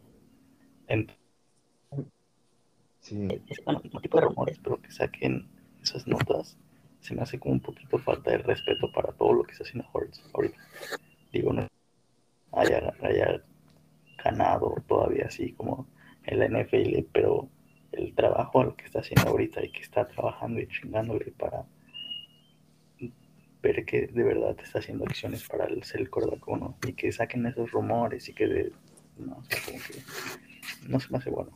[2.99, 3.27] sí.
[3.65, 5.47] Bueno, no tipo de rumores, pero que saquen
[5.81, 6.57] esas notas,
[6.99, 9.87] se me hace como un poquito falta de respeto para todo lo que está haciendo
[9.91, 10.57] Hortz ahorita.
[11.31, 11.67] Digo, no
[12.51, 13.43] haya, haya
[14.23, 15.87] ganado todavía así como
[16.23, 17.49] en la NFL, pero
[17.91, 21.65] el trabajo al que está haciendo ahorita y que está trabajando y chingándole para
[23.65, 27.71] ver que de verdad está haciendo acciones para el ser cordacono y que saquen esos
[27.71, 28.71] rumores y que de,
[29.17, 29.43] no,
[30.87, 31.51] no se me hace bueno.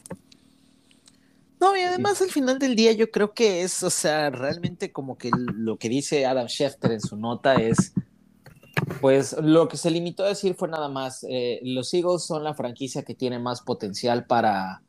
[1.60, 5.18] No, y además al final del día yo creo que es, o sea, realmente como
[5.18, 7.94] que lo que dice Adam Schefter en su nota es,
[9.02, 12.54] pues lo que se limitó a decir fue nada más, eh, los Eagles son la
[12.54, 14.82] franquicia que tiene más potencial para,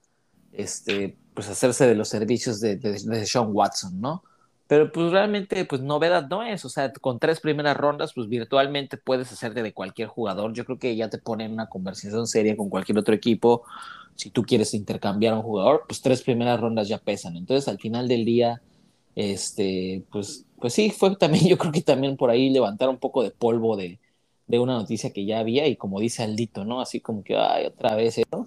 [0.53, 4.23] este, pues hacerse de los servicios de, de, de Sean Watson, ¿no?
[4.71, 8.97] Pero pues realmente, pues novedad no es, o sea, con tres primeras rondas, pues virtualmente
[8.99, 10.53] puedes hacerte de cualquier jugador.
[10.53, 13.65] Yo creo que ya te ponen una conversación seria con cualquier otro equipo.
[14.15, 17.37] Si tú quieres intercambiar a un jugador, pues tres primeras rondas ya pesan.
[17.37, 18.63] Entonces, al final del día,
[19.17, 23.25] este, pues, pues sí, fue también, yo creo que también por ahí levantar un poco
[23.25, 23.99] de polvo de,
[24.47, 26.81] de una noticia que ya había y como dice Aldito, ¿no?
[26.81, 28.47] Así como que, ay, otra vez, ¿no?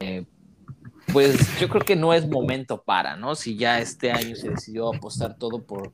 [0.00, 0.24] Eh,
[1.16, 3.34] pues yo creo que no es momento para, ¿no?
[3.34, 5.90] Si ya este año se decidió apostar todo por,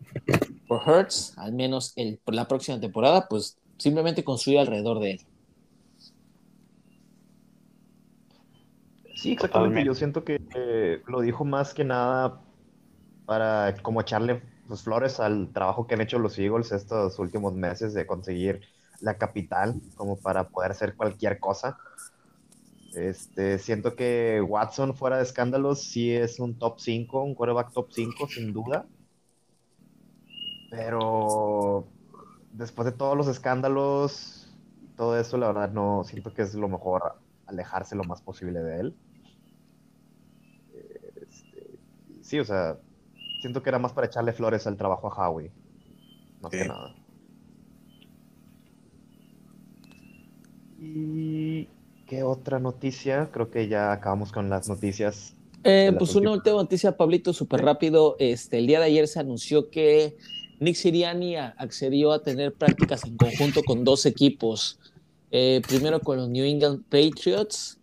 [0.66, 5.20] por Hertz, al menos el, por la próxima temporada, pues simplemente construir alrededor de él.
[9.14, 9.84] Sí, exactamente.
[9.84, 10.40] Yo siento que
[11.06, 12.40] lo dijo más que nada
[13.24, 17.94] para como echarle pues, flores al trabajo que han hecho los Eagles estos últimos meses
[17.94, 18.62] de conseguir
[19.00, 21.78] la capital como para poder hacer cualquier cosa.
[22.94, 27.90] Este, siento que Watson, fuera de escándalos, sí es un top 5, un quarterback top
[27.90, 28.86] 5, sin duda.
[30.70, 31.86] Pero
[32.52, 34.54] después de todos los escándalos,
[34.96, 37.14] todo eso, la verdad, no siento que es lo mejor
[37.46, 38.96] alejarse lo más posible de él.
[41.20, 41.78] Este,
[42.22, 42.78] sí, o sea,
[43.40, 45.50] siento que era más para echarle flores al trabajo a Howie.
[46.40, 46.94] Más que nada.
[50.78, 51.68] Y
[52.12, 53.30] ¿Qué otra noticia?
[53.32, 55.32] Creo que ya acabamos con las noticias.
[55.64, 58.16] Eh, pues una última noticia, Pablito, súper rápido.
[58.18, 60.18] Este, el día de ayer se anunció que
[60.60, 64.78] Nick Siriani accedió a tener prácticas en conjunto con dos equipos.
[65.30, 67.80] Eh, primero con los New England Patriots,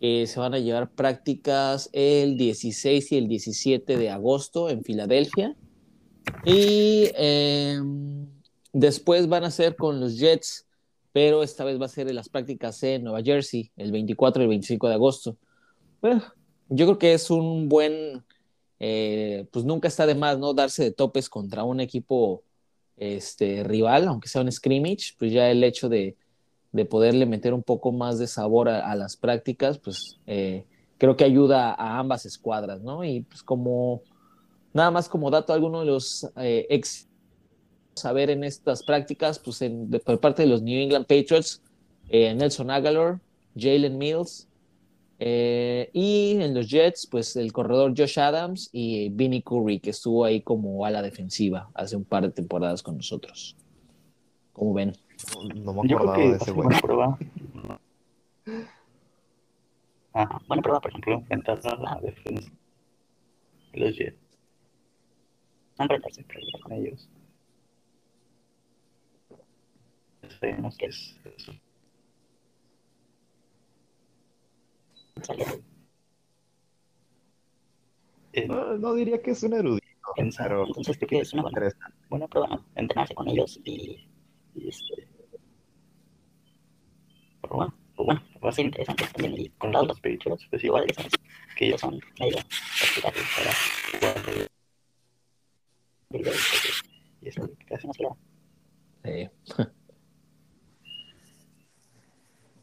[0.00, 5.54] que se van a llevar prácticas el 16 y el 17 de agosto en Filadelfia.
[6.46, 8.26] Y em,
[8.72, 10.65] después van a ser con los Jets
[11.16, 14.44] pero esta vez va a ser en las prácticas en Nueva Jersey, el 24 y
[14.44, 15.38] el 25 de agosto.
[16.02, 16.22] Bueno,
[16.68, 18.22] yo creo que es un buen,
[18.78, 20.52] eh, pues nunca está de más, ¿no?
[20.52, 22.42] Darse de topes contra un equipo
[22.98, 26.16] este, rival, aunque sea un scrimmage, pues ya el hecho de,
[26.72, 30.66] de poderle meter un poco más de sabor a, las prácticas, pues eh,
[30.98, 33.04] creo que ayuda a ambas escuadras, ¿no?
[33.04, 34.02] Y pues como,
[34.74, 37.08] nada más como dato, alguno de los eh, ex
[37.96, 41.62] saber en estas prácticas, pues en, de, por parte de los New England Patriots,
[42.08, 43.20] eh, Nelson Aguilar,
[43.56, 44.46] Jalen Mills,
[45.18, 50.24] eh, y en los Jets, pues el corredor Josh Adams y Vinnie Curry, que estuvo
[50.24, 53.56] ahí como ala defensiva hace un par de temporadas con nosotros.
[54.52, 54.92] ¿Cómo ven?
[55.54, 56.66] No, no me Yo creo acordaba que de va a ese ser güey.
[56.66, 57.18] buena prueba.
[60.12, 62.50] Ah, buena prueba, por ejemplo, enfrentar a la defensa
[63.72, 64.18] de los Jets.
[65.78, 67.08] No enfrentarse pero con ellos.
[70.30, 71.48] Sabemos que es, es
[78.32, 81.42] Eh, No, no diría que es un erudito, pensar, pero entonces creo que es una
[81.42, 81.96] buena, interesante.
[82.08, 82.64] buena prueba, ¿no?
[82.74, 84.08] Entrenarse con ellos y,
[84.54, 85.08] y este.
[87.40, 89.40] Pero bueno, pues bueno, va a ser interesante también.
[89.40, 90.86] Y con los Patriots, pues igual,
[91.56, 92.36] que ellos son medio
[93.02, 93.52] para
[93.92, 94.48] jugar de-
[97.20, 98.16] Y eso casi no se le da.
[99.04, 99.30] Eh,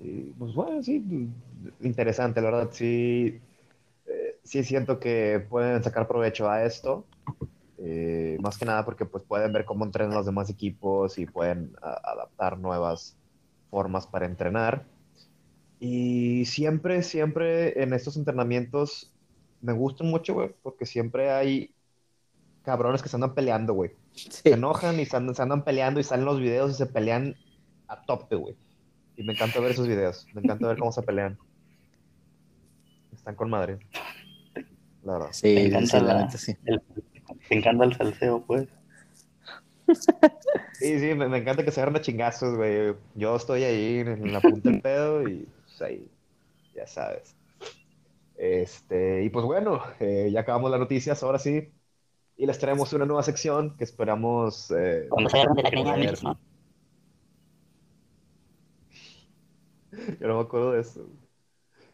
[0.04, 1.04] Y, pues bueno, sí,
[1.82, 3.40] interesante, la verdad, sí,
[4.06, 7.06] eh, sí siento que pueden sacar provecho a esto,
[7.78, 11.76] eh, más que nada porque pues pueden ver cómo entrenan los demás equipos y pueden
[11.82, 13.16] adaptar nuevas
[13.70, 14.86] formas para entrenar.
[15.80, 19.14] Y siempre, siempre en estos entrenamientos
[19.62, 21.74] me gustan mucho, güey, porque siempre hay
[22.64, 23.92] cabrones que se andan peleando, güey.
[24.12, 24.30] sí.
[24.30, 27.36] Se enojan y se andan, se andan peleando y salen los videos y se pelean
[27.88, 28.56] a tope, güey.
[29.24, 30.28] Y me encanta ver esos videos.
[30.34, 31.38] Me encanta ver cómo se pelean.
[33.14, 33.80] Están con madre.
[35.02, 35.30] La verdad.
[35.32, 36.58] Sí, Me encanta sí, la la- neta, sí.
[36.66, 36.82] El,
[37.48, 38.68] te encanta el salseo, pues.
[40.74, 42.96] Sí, sí, me, me encanta que se agarren a chingazos, güey.
[43.16, 46.12] Yo estoy ahí en la punta del pedo y pues ahí,
[46.76, 47.34] ya sabes.
[48.36, 51.72] Este, y pues bueno, eh, ya acabamos las noticias, ahora sí.
[52.36, 55.96] Y les traemos una nueva sección que esperamos eh, Cuando se de la greña, poder-
[55.96, 56.38] amigos, ¿no?
[60.20, 61.08] Yo no me acuerdo de eso.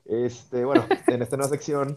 [0.06, 1.96] Este, bueno, en esta nueva sección,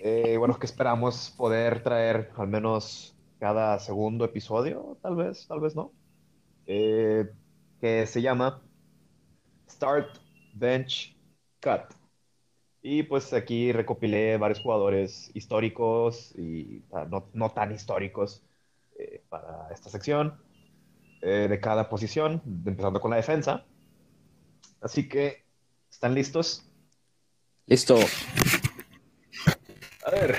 [0.00, 5.76] eh, bueno, que esperamos poder traer al menos cada segundo episodio, tal vez, tal vez
[5.76, 5.92] no,
[6.66, 7.30] eh,
[7.80, 8.60] que se llama
[9.70, 10.18] Start,
[10.54, 11.16] Bench,
[11.60, 11.94] Cut.
[12.82, 18.42] Y pues aquí recopilé varios jugadores históricos y no, no tan históricos
[18.98, 20.40] eh, para esta sección,
[21.20, 23.64] de cada posición, empezando con la defensa.
[24.80, 25.44] Así que,
[25.90, 26.64] ¿están listos?
[27.66, 27.98] Listo.
[30.04, 30.36] A ver.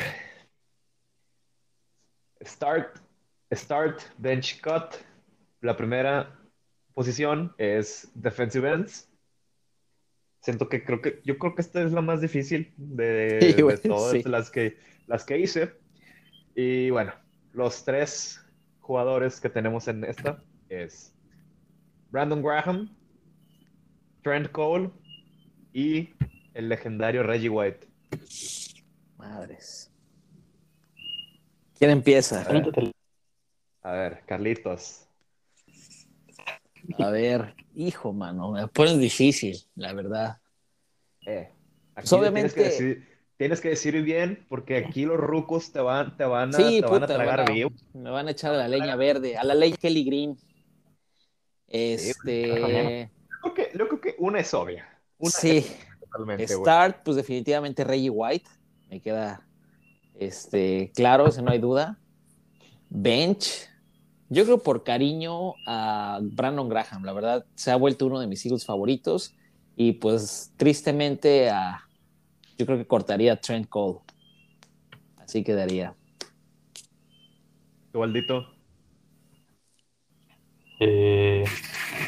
[2.43, 2.99] Start,
[3.53, 4.95] start, bench, cut.
[5.61, 6.39] La primera
[6.93, 9.09] posición es defensive ends.
[10.41, 13.61] Siento que creo que yo creo que esta es la más difícil de, Sí, de
[13.61, 14.23] güey, todas sí.
[14.23, 15.73] las que las que hice.
[16.55, 17.13] Y bueno,
[17.51, 18.39] los tres
[18.79, 21.13] jugadores que tenemos en esta es
[22.09, 22.95] Brandon Graham,
[24.21, 24.89] Trent Cole
[25.73, 26.09] y
[26.53, 27.87] el legendario Reggie White.
[29.17, 29.91] Madres.
[31.77, 32.45] ¿Quién empieza?
[33.81, 35.05] A ver, Carlitos.
[36.97, 40.37] A ver, hijo, mano, me pones difícil, la verdad.
[41.25, 41.49] Eh,
[41.95, 45.79] aquí Pues obviamente- tienes que decir, tienes que decir bien, porque aquí los rucos te
[45.79, 47.71] van, te van a, Sí, te van a tragar bueno, vivo.
[47.93, 50.37] me van a echar a la leña verde, a la ley Kelly Green.
[51.67, 53.09] Este,
[54.13, 54.87] que una es obvia.
[55.17, 58.49] Una sí, es totalmente, start, pues definitivamente Reggie White,
[58.89, 59.45] me queda
[60.19, 61.99] este, claro, ese no hay duda.
[62.89, 63.69] Bench,
[64.29, 68.45] yo creo por cariño a Brandon Graham, la verdad, se ha vuelto uno de mis
[68.45, 69.35] hijos favoritos
[69.75, 71.87] y pues tristemente a,
[72.57, 73.99] yo creo que cortaría a Trent Cole.
[75.17, 75.95] Así quedaría.
[77.91, 78.47] Tu Aldito.
[80.81, 81.43] Eh,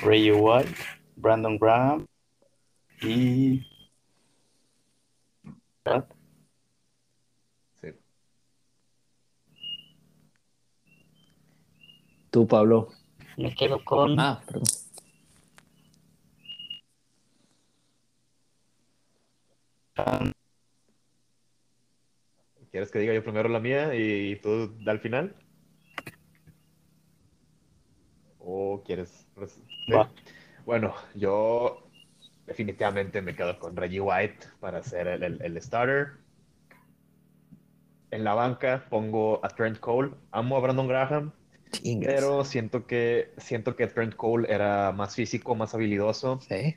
[0.02, 0.74] Ray White,
[1.22, 2.06] Brandon Graham
[3.02, 3.64] y.
[5.86, 6.08] ¿verdad?
[7.80, 7.88] Sí.
[12.32, 12.90] Tú, Pablo.
[13.38, 14.64] Me quedo con Ah, perdón.
[22.72, 25.36] ¿Quieres que diga yo primero la mía y tú da al final?
[28.40, 29.28] ¿O quieres?
[29.36, 29.94] res- sí?
[30.66, 31.84] Bueno, yo
[32.46, 36.14] definitivamente me quedo con Reggie White para ser el, el- el starter.
[38.12, 40.12] En la banca pongo a Trent Cole.
[40.32, 41.32] Amo a Brandon Graham,
[41.72, 42.14] Chingas.
[42.14, 46.40] pero siento que, siento que Trent Cole era más físico, más habilidoso.
[46.42, 46.76] Sí.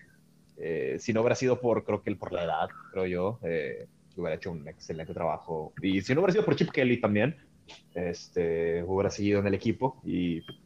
[0.56, 4.36] Eh, si no hubiera sido por, creo que por la edad, creo yo, eh, hubiera
[4.36, 5.72] hecho un excelente trabajo.
[5.82, 7.36] Y si no hubiera sido por Chip Kelly también,
[7.94, 10.58] este, hubiera seguido en el equipo y pues,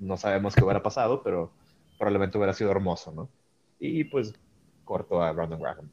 [0.00, 1.52] no sabemos qué hubiera pasado, pero
[2.02, 3.30] probablemente hubiera sido hermoso, ¿no?
[3.78, 4.34] Y pues
[4.84, 5.88] corto a Brandon Graham.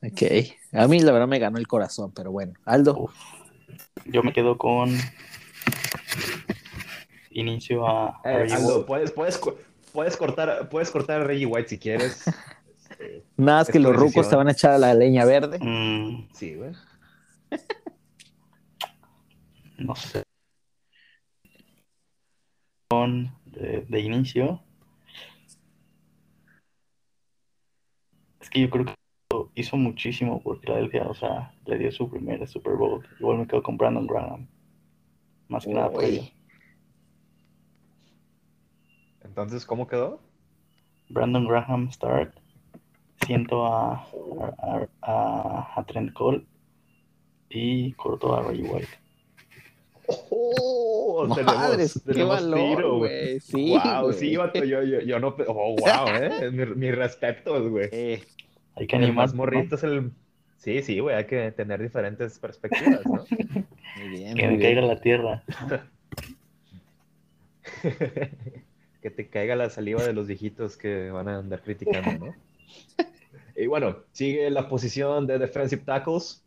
[0.00, 0.22] Ok.
[0.72, 2.52] A mí la verdad me ganó el corazón, pero bueno.
[2.64, 2.96] Aldo.
[2.96, 3.16] Uf.
[4.04, 4.96] Yo me quedo con
[7.30, 9.40] inicio a, a Eh, Aldo, puedes, puedes,
[9.92, 12.24] puedes, cortar, puedes cortar a Reggie White si quieres.
[12.78, 15.58] Este, Nada más es que los rucos te van a echar a la leña verde.
[15.60, 16.70] Mm, sí, güey.
[19.78, 20.22] no sé.
[22.86, 24.60] Con de, de inicio.
[28.40, 28.94] Es que yo creo que
[29.54, 33.06] hizo muchísimo por Philadelphia, o sea, le dio su primer Super Bowl.
[33.18, 34.46] Igual me quedo con Brandon Graham.
[35.48, 36.22] Más que nada por ello.
[39.22, 40.20] Entonces, ¿cómo quedó?
[41.08, 42.34] Brandon Graham start.
[43.26, 44.06] Siento a,
[44.58, 46.44] a, a- a Trent Cole
[47.48, 48.88] y corto a Reggie White.
[50.06, 51.26] ¡Oh!
[51.44, 53.40] Madres, qué tenemos valor, tiro, güey.
[53.40, 55.34] Sí, wow, sí, yo, yo, yo no.
[55.48, 56.50] Oh, wow, eh.
[56.50, 57.88] Mi, mis respetos, güey.
[57.92, 58.22] Eh,
[58.76, 59.14] Hay que animar.
[59.14, 60.10] más morrito es el.
[60.58, 63.24] Sí, sí, güey, hay que tener diferentes perspectivas, ¿no?
[63.98, 65.42] muy bien, Que me caiga la tierra.
[69.02, 72.34] que te caiga la saliva de los viejitos que van a andar criticando, ¿no?
[73.56, 76.43] Y bueno, sigue la posición de defensive tackles.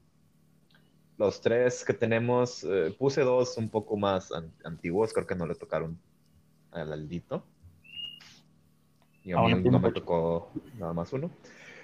[1.17, 5.47] Los tres que tenemos, eh, puse dos un poco más an- antiguos, creo que no
[5.47, 5.99] le tocaron
[6.71, 7.43] al Aldito.
[9.23, 9.99] Y a Aún mí no me tocó.
[9.99, 11.31] tocó nada más uno.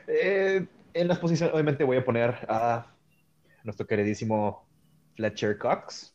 [0.07, 2.95] Eh, en las posiciones, obviamente voy a poner a
[3.63, 4.63] nuestro queridísimo
[5.15, 6.13] Fletcher Cox.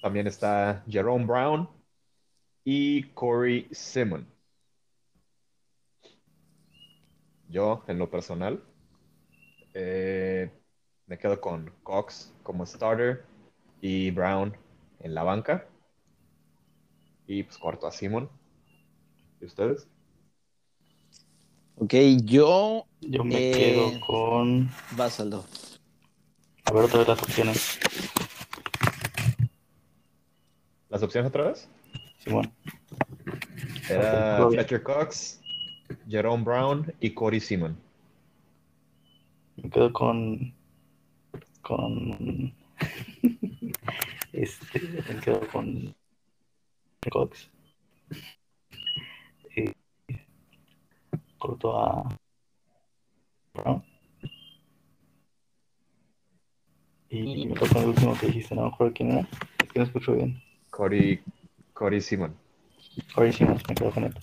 [0.00, 1.68] También está Jerome Brown
[2.64, 4.26] y Corey Simon.
[7.48, 8.62] Yo, en lo personal,
[9.74, 10.50] eh,
[11.06, 13.24] me quedo con Cox como starter
[13.80, 14.56] y Brown
[15.00, 15.66] en la banca.
[17.26, 18.28] Y pues corto a Simon.
[19.40, 19.86] ¿Y ustedes?
[21.76, 21.94] Ok,
[22.24, 24.70] yo Yo me Eh, quedo con.
[24.96, 25.44] vas Aldo.
[26.64, 27.78] A ver otra vez las opciones.
[30.88, 31.68] ¿Las opciones otra vez?
[32.18, 32.50] Simón.
[33.88, 34.54] Era Ok.
[34.54, 35.40] Fletcher Cox,
[36.08, 37.76] Jerome Brown y Corey Simon.
[39.56, 40.55] Me quedo con.
[41.66, 42.54] Con.
[44.32, 44.80] este.
[44.80, 45.96] Me quedo con.
[47.10, 47.50] Cox.
[49.56, 49.72] Y.
[51.38, 52.08] Corto a.
[53.52, 53.82] Brown.
[57.08, 59.28] Y me quedo con el último que dijiste, no me acuerdo quién era.
[59.58, 60.40] Es que no escucho bien.
[60.70, 61.20] Corey,
[61.72, 62.36] Corey Simon.
[63.12, 64.14] Corey Simmons, me quedo con él.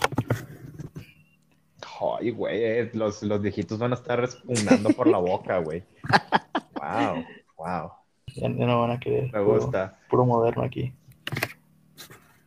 [2.20, 5.84] Ay, güey, eh, los, los viejitos van a estar respugnando por la boca, güey.
[6.84, 7.24] Wow,
[7.58, 7.92] wow.
[8.36, 9.32] Ya, ya no van a querer.
[9.32, 10.92] Me gusta, Puro moderno aquí.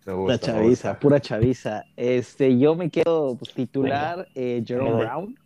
[0.04, 0.32] me gusta.
[0.32, 0.98] me chaviza, gusta.
[1.00, 1.84] pura chaviza.
[1.96, 5.38] Este, yo me quedo titular eh, Jerome Venga, Brown.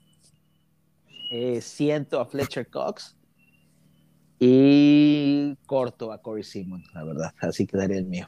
[1.30, 3.16] Eh, siento a Fletcher Cox.
[4.40, 7.32] Y corto a Corey Simon, la verdad.
[7.40, 8.26] Así quedaría el mío.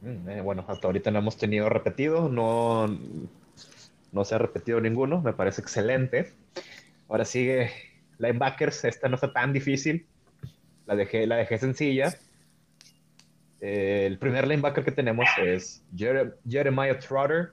[0.00, 2.86] Mm, eh, bueno, hasta ahorita no hemos tenido repetido, no,
[4.12, 6.32] no se ha repetido ninguno, me parece excelente.
[7.08, 7.70] Ahora sigue
[8.18, 10.06] linebackers, esta no está tan difícil,
[10.86, 12.14] la dejé, la dejé sencilla.
[13.60, 17.52] Eh, el primer linebacker que tenemos es Jere- Jeremiah Trotter,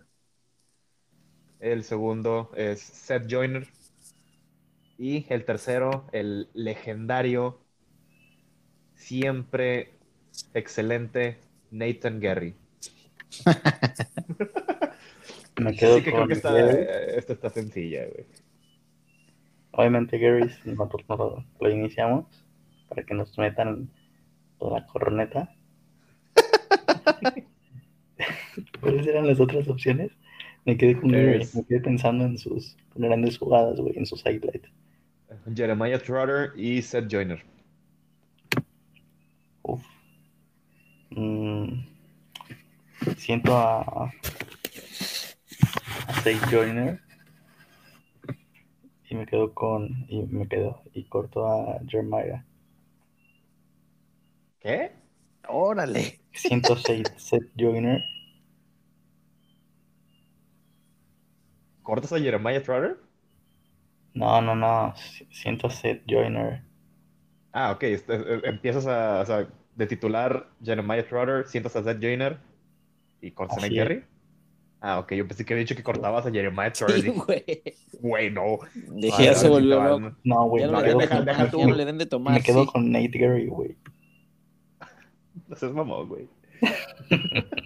[1.60, 3.68] el segundo es Seth Joyner
[4.98, 7.60] y el tercero, el legendario,
[8.96, 9.92] siempre
[10.54, 11.38] excelente
[11.72, 12.56] Nathan Gary.
[15.60, 16.78] Me quedo Así que creo con que está, Gary.
[16.78, 18.26] eh, esta está sencilla, güey.
[19.72, 22.26] Obviamente Gary, nosotros lo, lo iniciamos
[22.88, 23.90] para que nos metan
[24.60, 25.54] la corneta.
[28.82, 30.12] ¿Cuáles eran las otras opciones?
[30.66, 34.70] Me quedé con Gary, me quedé pensando en sus grandes jugadas, güey, en sus highlights.
[35.56, 37.44] Jeremiah Trotter y Seth Joyner.
[39.64, 39.84] Uf.
[41.12, 41.82] Mm,
[43.18, 44.12] siento a,
[46.10, 47.00] a Sage Joyner
[49.10, 52.44] y me quedo con y me quedo y corto a Jeremiah.
[54.60, 54.92] ¿Qué?
[55.48, 56.20] Órale.
[56.34, 58.02] Siento a Seth Seth Joyner
[61.84, 62.98] ¿Cortas a Jeremiah Trotter?
[64.14, 64.94] No, no, no.
[64.96, 66.64] si- Siento a Seth Joyner.
[67.52, 67.84] Ah, ok.
[68.44, 72.38] empiezas a, o sea, de titular Jeremiah Trotter, sientas a Seth Joyner
[73.22, 74.04] y cortas a Nate es.
[74.82, 75.14] Ah, ok.
[75.14, 77.02] Yo pensé que había dicho que cortabas a Jeremiah Trotter.
[77.02, 77.64] Sí, Dije, güey.
[78.00, 78.60] Güey, no.
[79.02, 80.16] Que ya no, se volvió loco.
[80.24, 81.60] No, güey, no, deja- deja tomar, tú.
[81.60, 82.34] ya no le den de tomar.
[82.36, 82.70] me quedo sí.
[82.72, 83.76] con Nate Gary, güey.
[85.48, 86.28] No seas mamón, güey.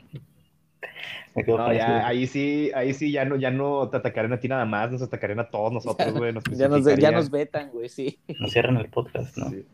[1.35, 4.33] Me quedo No, con ya, ahí sí, ahí sí ya no, ya no te atacarán
[4.33, 6.31] a ti nada más, nos atacarán a todos nosotros, güey.
[6.31, 8.19] Nos Ya nos, ya nos vetan, güey, sí.
[8.39, 9.49] Nos cierran el podcast, ¿no?
[9.49, 9.65] Sí.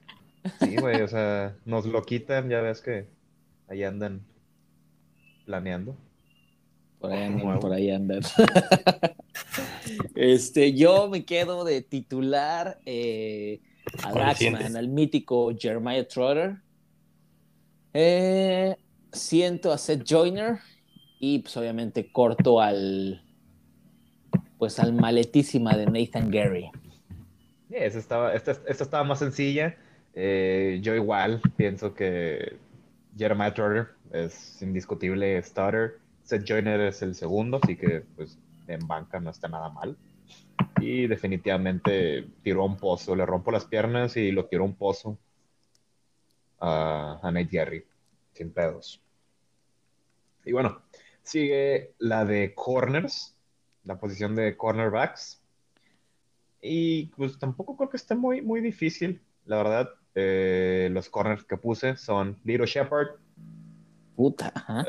[0.61, 3.07] Sí, güey, o sea, nos lo quitan, ya ves que
[3.67, 4.21] ahí andan
[5.45, 5.97] planeando.
[6.99, 7.59] Por ahí andan, Nuevo.
[7.59, 8.21] por ahí andan.
[10.15, 13.61] este, yo me quedo de titular eh.
[14.03, 16.57] Axman, al mítico Jeremiah Trotter.
[17.93, 18.75] Eh,
[19.11, 20.59] siento a Seth Joyner
[21.19, 23.23] y pues obviamente corto al
[24.59, 26.69] pues al maletísima de Nathan Gary.
[27.69, 29.77] Sí, esa estaba, esta, esta estaba más sencilla.
[30.13, 32.57] Eh, yo igual pienso que
[33.17, 35.99] Jeremiah Trotter es indiscutible starter.
[36.29, 39.97] Seth Joyner es el segundo, así que pues en banca no está nada mal.
[40.79, 45.17] Y definitivamente tiró un pozo, le rompo las piernas y lo tiró un pozo
[46.59, 47.83] a, a Nate Gary,
[48.33, 49.01] sin pedos.
[50.45, 50.83] Y bueno,
[51.23, 53.35] sigue la de corners,
[53.83, 55.41] la posición de cornerbacks.
[56.61, 59.89] Y pues tampoco creo que esté muy, muy difícil, la verdad.
[60.13, 63.17] Eh, los corners que puse son Little Shepard,
[64.15, 64.85] Puta, ajá.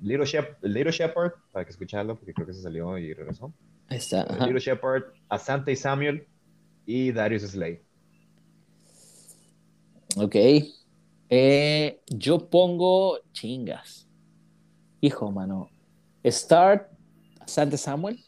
[0.00, 3.52] Little, Shep- Little Shepard, para que escucharlo, porque creo que se salió y regresó.
[3.88, 4.22] Ahí está.
[4.22, 4.44] ajá.
[4.46, 6.26] Little Shepard, Asante Samuel
[6.86, 7.80] y Darius Slay.
[10.16, 10.36] Ok.
[11.30, 14.08] Eh, yo pongo chingas.
[15.00, 15.68] Hijo, mano.
[16.24, 16.90] Start
[17.46, 18.18] Sante Samuel.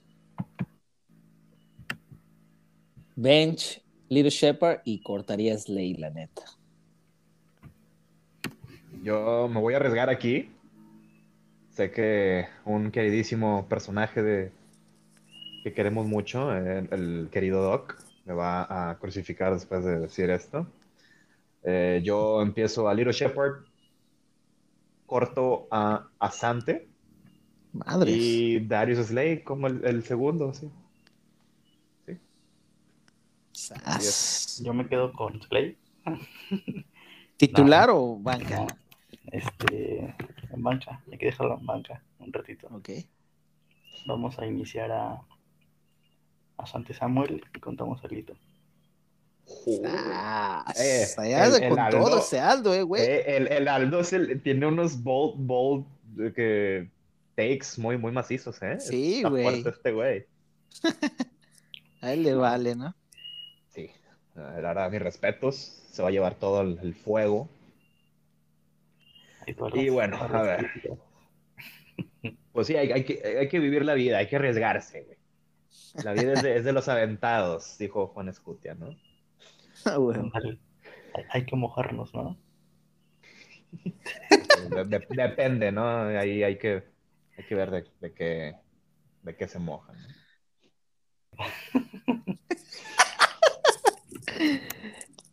[3.17, 6.43] Bench, Little Shepard y cortaría Slade, la neta.
[9.03, 10.51] Yo me voy a arriesgar aquí.
[11.81, 14.53] Sé que un queridísimo personaje de
[15.65, 20.67] que queremos mucho, el, el querido Doc, me va a crucificar después de decir esto.
[21.63, 23.65] Eh, yo empiezo a Little Shepard,
[25.07, 26.87] corto a Asante
[27.73, 28.15] Madres.
[28.15, 30.69] y Darius Slay como el, el segundo, sí.
[33.53, 34.61] Sas.
[34.63, 35.79] Yo me quedo con Slay.
[37.39, 38.57] ¿Titular o banca?
[38.59, 38.67] No,
[39.27, 40.15] este,
[40.53, 41.03] en banca.
[41.11, 42.67] Hay que dejarlo en banca un ratito.
[42.71, 42.91] Ok.
[44.07, 45.21] Vamos a iniciar a,
[46.57, 48.35] a Sante Samuel y contamos algo.
[49.47, 50.79] Sas.
[50.79, 53.03] Eh, el- el con Aldo- todo ese Aldo, eh, güey.
[53.03, 55.85] Eh, el, el Aldo es el- tiene unos bold, bold
[56.35, 56.89] que
[57.37, 58.79] takes muy, muy macizos, ¿eh?
[58.81, 59.43] Sí, Está güey.
[59.43, 60.27] fuerte este güey.
[62.03, 62.95] A él le vale, ¿no?
[63.69, 63.91] Sí.
[64.35, 65.57] Verdad, mis respetos.
[65.91, 67.49] Se va a llevar todo el, el fuego.
[69.47, 70.71] Y bueno, a ver.
[72.53, 75.17] Pues sí, hay, hay que, hay que vivir la vida, hay que arriesgarse, güey.
[76.05, 78.91] La vida es de, es de los aventados, dijo Juan Escutia, ¿no?
[79.85, 80.31] Ah, bueno.
[80.35, 80.61] Hay,
[81.31, 82.37] hay que mojarnos, ¿no?
[84.71, 85.87] De- de- depende, ¿no?
[85.87, 86.83] Ahí hay que,
[87.39, 88.57] hay que ver de, de qué,
[89.23, 89.97] de qué se mojan.
[91.39, 91.39] ¿no?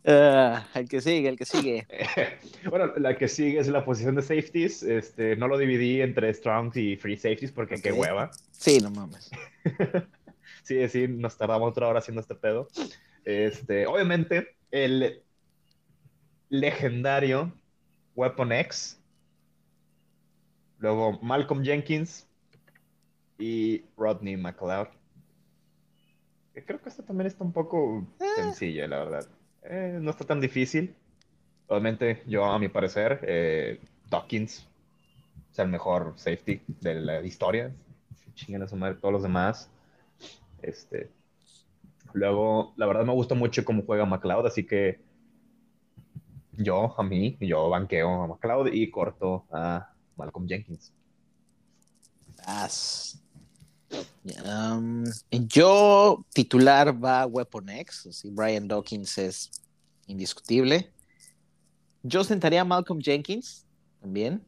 [0.09, 1.85] Ah, el que sigue, el que sigue.
[2.69, 4.81] Bueno, la que sigue es la posición de safeties.
[4.81, 8.31] Este, no lo dividí entre strongs y free safeties porque qué hueva.
[8.51, 9.29] Sí, no mames.
[10.63, 12.67] Sí, sí, nos tardamos otra hora haciendo este pedo.
[13.23, 15.23] Este, obviamente, el
[16.49, 17.53] legendario
[18.15, 18.99] Weapon X.
[20.79, 22.27] Luego Malcolm Jenkins
[23.39, 24.89] y Rodney McLeod.
[26.65, 28.05] Creo que esta también está un poco
[28.35, 29.36] sencilla, la verdad.
[29.69, 30.95] Eh, no está tan difícil.
[31.67, 34.65] Obviamente, yo, a mi parecer, eh, Dawkins
[35.51, 37.73] es el mejor safety de la historia.
[38.33, 39.69] Chinguen a su madre todos los demás.
[40.61, 41.09] Este,
[42.13, 44.99] luego, la verdad me gusta mucho cómo juega McLeod, así que
[46.53, 50.93] yo, a mí, yo banqueo a McLeod y corto a Malcolm Jenkins.
[52.45, 53.21] As.
[54.45, 58.07] Um, yo, titular va Weapon X.
[58.07, 59.51] así, Brian Dawkins es
[60.07, 60.91] indiscutible.
[62.03, 63.65] Yo sentaría a Malcolm Jenkins
[64.01, 64.45] también.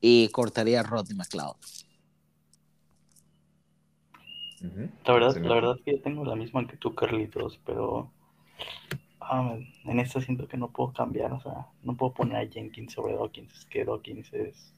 [0.00, 1.56] Y cortaría a Rodney McLeod.
[5.04, 8.10] La verdad, Sí, la verdad que yo tengo la misma que tú, Carlitos, pero
[9.84, 13.14] en esta siento que no puedo cambiar, o sea, no puedo poner a Jenkins sobre
[13.14, 14.74] Dawkins, es que Dawkins es...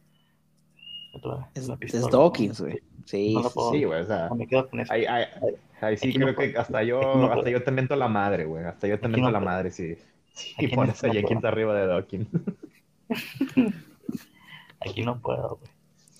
[1.55, 2.11] Es.
[2.11, 2.79] Dawkins, güey.
[3.05, 4.93] Sí, No sí, puedo- Sí, güey, o sea, No me quedo con eso.
[4.93, 5.27] ahí, ahí-
[5.81, 7.01] ahí sí creo que hasta yo,
[7.33, 8.65] hasta yo te mento la madre, güey.
[8.65, 9.71] Hasta yo te no la madre
[10.57, 12.29] Aquí no- pones a Jenkins arriba de Dawkins.
[14.81, 15.71] Aquí no puedo, güey.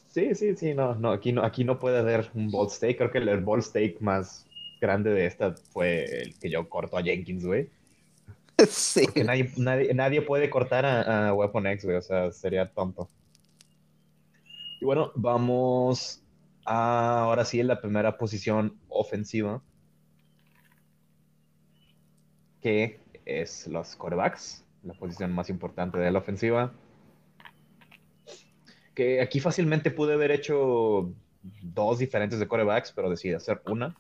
[0.09, 2.97] Sí, sí, sí, no, no, aquí no, aquí no puede haber un bold stake.
[2.97, 4.47] Creo que el, el bold stake más
[4.81, 7.71] grande de esta fue el que yo corto a Jenkins, güey.
[8.69, 9.07] sí.
[9.07, 13.09] Que nadie, nadie, nadie puede cortar a, a Weapon X, güey, o sea, sería tonto.
[14.81, 16.23] Y bueno, vamos
[16.65, 19.63] a, ahora sí en la primera posición ofensiva,
[22.63, 26.73] que es los quarterbacks, la posición más importante de la ofensiva.
[28.95, 31.13] Que aquí fácilmente pude haber hecho
[31.63, 33.95] dos diferentes de quarterbacks, pero decidí hacer una.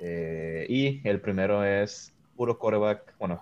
[0.00, 3.40] Eh, y el primero es puro quarterback, bueno,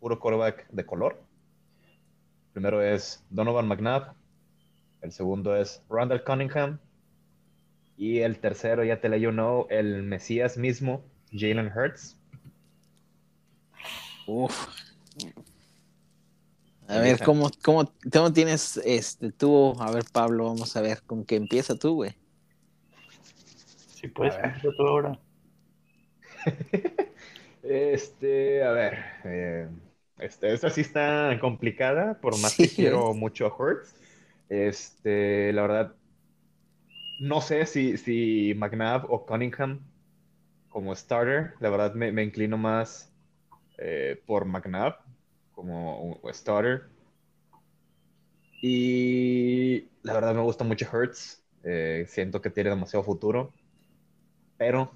[0.00, 1.22] puro quarterback de color.
[2.52, 4.25] Primero es Donovan McNabb.
[5.06, 6.80] El segundo es Randall Cunningham.
[7.96, 12.16] Y el tercero, ya te leí know, el Mesías mismo, Jalen Hurts.
[14.26, 14.66] Uf.
[16.88, 19.76] A ver, ¿cómo, cómo, cómo tienes este, tú?
[19.80, 22.16] A ver, Pablo, vamos a ver con qué empieza tú, güey.
[23.94, 25.18] Si puedes, empieza tú ahora.
[27.62, 29.68] Este, a ver, eh,
[30.18, 33.14] este, esta sí está complicada, por más Sí, que quiero es.
[33.14, 33.96] mucho a Hurts.
[34.48, 35.96] Este, la verdad,
[37.18, 39.80] no sé si, si McNabb o Cunningham
[40.68, 43.14] como starter, la verdad me, me inclino más
[43.78, 44.96] eh, por McNabb
[45.52, 46.90] como starter.
[48.60, 53.52] Y la verdad me gusta mucho Hurts, eh, siento que tiene demasiado futuro,
[54.56, 54.90] pero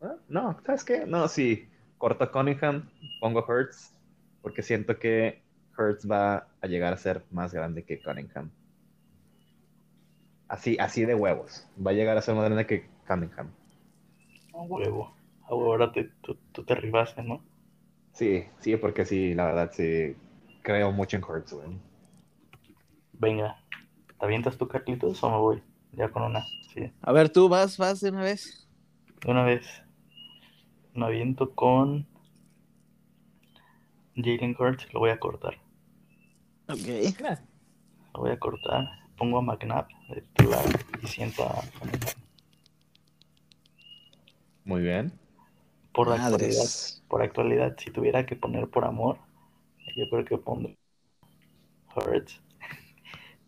[0.00, 1.06] Ah, No, ¿sabes qué?
[1.06, 2.90] No, sí, corto Cunningham,
[3.20, 3.94] pongo a Hurts,
[4.40, 5.42] porque siento que
[5.78, 8.50] Hurts va a llegar a ser más grande que Cunningham.
[10.48, 11.68] Así, así de huevos.
[11.84, 13.50] Va a llegar a ser más grande que Cunningham.
[14.54, 15.12] A huevo.
[15.44, 17.42] A huevo, ahora te, tú, tú te arribaste, ¿no?
[18.12, 20.14] Sí, sí, porque sí, la verdad, sí,
[20.62, 21.78] creo mucho en Hurts, güey.
[23.14, 23.56] Venga.
[24.18, 25.62] ¿Te avientas tú, Carlitos, o me voy?
[25.92, 26.44] Ya con una.
[26.72, 26.92] Sí.
[27.02, 28.68] A ver, tú vas, vas de una vez.
[29.24, 29.66] De una vez.
[30.94, 32.06] Me aviento con
[34.14, 34.92] Jalen Hurts.
[34.92, 35.58] Lo voy a cortar.
[36.72, 37.18] Ok.
[38.14, 38.84] Lo voy a cortar.
[39.16, 40.64] Pongo a McNabb de titular
[41.02, 41.62] y siento a.
[44.64, 45.12] Muy bien.
[45.92, 46.64] Por actualidad,
[47.08, 49.18] por actualidad, si tuviera que poner por amor,
[49.96, 50.70] yo creo que pongo
[51.94, 52.40] Hurts.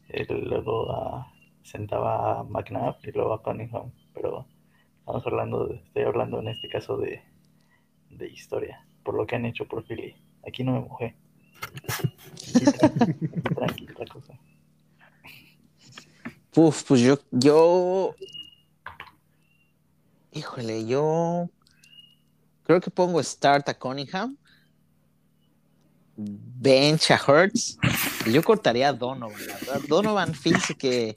[0.29, 3.91] Luego a- sentaba a McNabb y luego a Cunningham.
[4.13, 4.47] Pero
[4.99, 7.23] estamos hablando, de- estoy hablando en este caso de,
[8.11, 10.15] de historia, por lo que han hecho por Philly.
[10.47, 11.17] Aquí no me mojé.
[16.57, 18.15] Uf, pues yo, yo.
[20.33, 21.51] Híjole, yo.
[22.65, 24.37] Creo que pongo start a Cunningham.
[26.17, 27.77] Bench a Hurts.
[28.31, 29.81] Yo cortaría a Donovan, verdad.
[29.89, 31.17] Donovan, fíjense que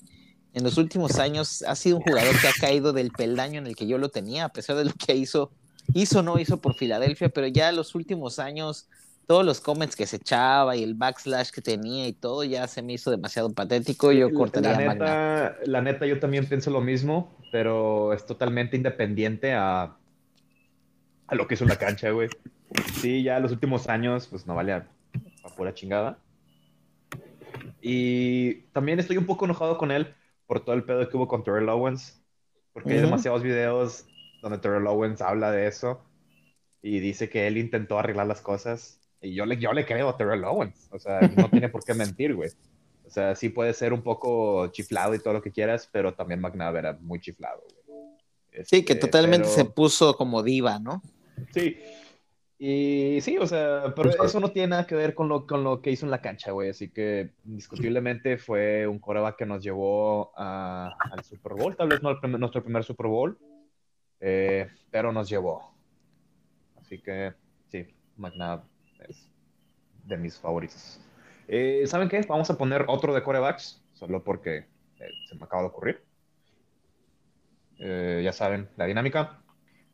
[0.53, 3.75] en los últimos años ha sido un jugador que ha caído del peldaño en el
[3.75, 5.51] que yo lo tenía, a pesar de lo que hizo.
[5.93, 8.89] Hizo o no hizo por Filadelfia, pero ya en los últimos años,
[9.27, 12.81] todos los comments que se echaba y el backslash que tenía y todo ya se
[12.81, 14.11] me hizo demasiado patético.
[14.13, 19.53] Yo cortaría la neta, la neta, yo también pienso lo mismo, pero es totalmente independiente
[19.53, 19.97] a,
[21.27, 22.29] a lo que hizo la cancha, güey.
[23.01, 24.87] Sí, ya los últimos años, pues no vale a,
[25.43, 26.19] a pura chingada.
[27.81, 30.15] Y también estoy un poco enojado con él
[30.45, 32.21] por todo el pedo que hubo con Terrell Owens,
[32.71, 34.05] porque hay demasiados videos
[34.41, 36.01] donde Terrell Owens habla de eso
[36.81, 39.01] y dice que él intentó arreglar las cosas.
[39.21, 41.93] Y yo le, yo le creo a Terrell Owens, o sea, no tiene por qué
[41.93, 42.49] mentir, güey.
[43.05, 46.41] O sea, sí puede ser un poco chiflado y todo lo que quieras, pero también
[46.41, 48.65] McNabb era muy chiflado, güey.
[48.65, 51.01] Sí, que Este, totalmente se pero- puso como diva, ¿no?
[51.53, 51.77] Sí.
[52.59, 55.79] Y sí, o sea, pero eso no tiene nada que ver con lo, con lo
[55.79, 56.69] que hizo en la cancha, güey.
[56.71, 61.75] Así que indiscutiblemente fue un coreback que nos llevó a- al Super Bowl.
[61.75, 63.37] Tal vez no primer- nuestro primer Super Bowl,
[64.19, 65.71] eh, pero nos llevó.
[66.81, 67.33] Así que
[67.67, 68.63] sí, McNabb
[69.07, 69.29] es
[70.05, 70.99] de mis favoritos.
[71.47, 72.21] Eh, ¿Saben qué?
[72.21, 74.65] Vamos a poner otro de corebacks, solo porque
[74.99, 76.03] eh, se me acaba de ocurrir.
[77.79, 79.41] Eh, ya saben la dinámica.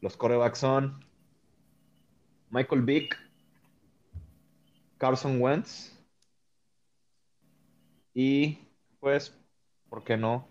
[0.02, 1.06] Los corebacks son
[2.50, 3.18] Michael Vick,
[4.98, 5.92] Carson Wentz
[8.14, 8.58] y,
[9.00, 9.36] pues,
[9.90, 10.48] ¿por qué no?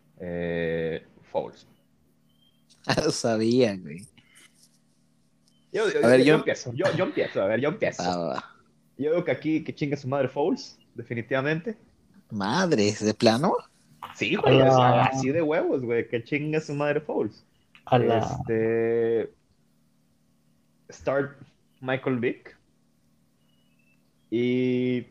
[1.30, 1.66] Foles.
[2.96, 4.11] Lo sabía, güey.
[5.72, 8.02] Yo, yo- A ver, yo- yo yo- empiezo, yo, yo empiezo, a ver, yo empiezo.
[8.02, 8.56] Ah, va.
[8.98, 11.76] Yo digo que aquí que chingue su madre Foles, definitivamente.
[12.30, 13.54] Madres, ¿de plano?
[14.14, 17.00] Sí, güey, así de huevos, güey, que chinga su madre
[17.98, 19.32] la, Este.
[20.90, 21.38] Start
[21.80, 22.56] Michael Vick.
[24.30, 25.06] Y.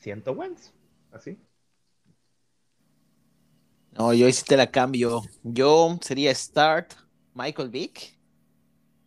[0.00, 0.72] Siento Wentz.
[1.12, 1.38] Así.
[3.92, 5.22] No, yo sí te la cambio.
[5.44, 6.94] Yo sería start
[7.34, 8.13] Michael Vick.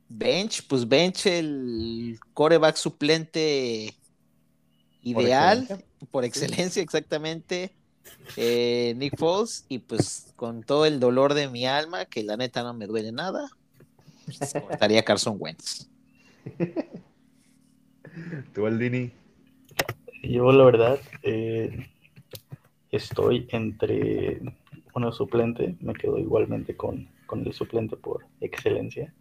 [0.09, 3.93] Bench, pues bench el coreback suplente
[5.13, 5.87] Por ideal, excelencia.
[6.11, 7.73] por excelencia, exactamente.
[8.37, 12.63] eh, Nick Foles, y pues con todo el dolor de mi alma, que la neta
[12.63, 13.49] no me duele nada,
[14.27, 15.87] estaría Carson Wentz.
[18.53, 19.11] Tú, Aldini.
[20.23, 21.87] yo la verdad eh,
[22.91, 24.41] estoy entre
[24.93, 29.13] una suplente, me quedo igualmente con, con el suplente por excelencia,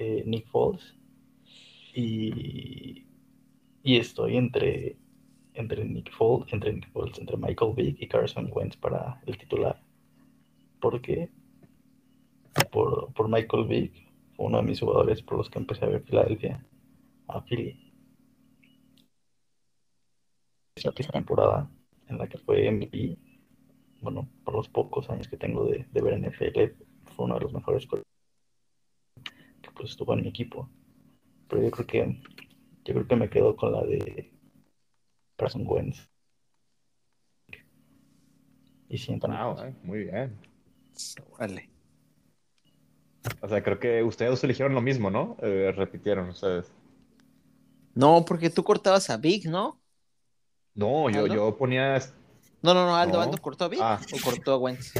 [0.00, 0.94] eh, Nick Foles,
[1.94, 3.06] y,
[3.82, 4.96] y estoy entre,
[5.52, 9.82] entre Nick Foles, entre Nick Foles, entre Michael Vick y Carson Wentz para el titular,
[10.80, 11.30] porque
[12.72, 13.92] por, por Michael Vick
[14.36, 16.64] fue uno de mis jugadores por los que empecé a ver Filadelfia,
[17.28, 17.92] a Philly.
[20.76, 21.70] esa temporada
[22.08, 23.18] en la que fue MVP,
[24.00, 26.74] bueno, por los pocos años que tengo de, de ver NFL,
[27.14, 27.86] fue uno de los mejores
[29.80, 30.68] pues estuvo en mi equipo.
[31.48, 32.22] Pero yo creo que
[32.84, 34.30] yo creo que me quedo con la de
[35.36, 36.08] Carson Wentz.
[38.88, 40.36] Y siento Wow, eh, muy bien.
[41.32, 41.70] Órale.
[43.40, 45.36] O sea, creo que ustedes eligieron lo mismo, ¿no?
[45.40, 46.70] Eh, repitieron ustedes.
[47.94, 49.80] No, porque tú cortabas a Vic, ¿no?
[50.74, 51.34] No, yo, ¿Aldo?
[51.34, 51.98] yo ponía.
[52.62, 53.22] No, no, no, Aldo, No.
[53.22, 54.00] Aldo cortó a Vic Ah.
[54.12, 54.92] o cortó a Wentz.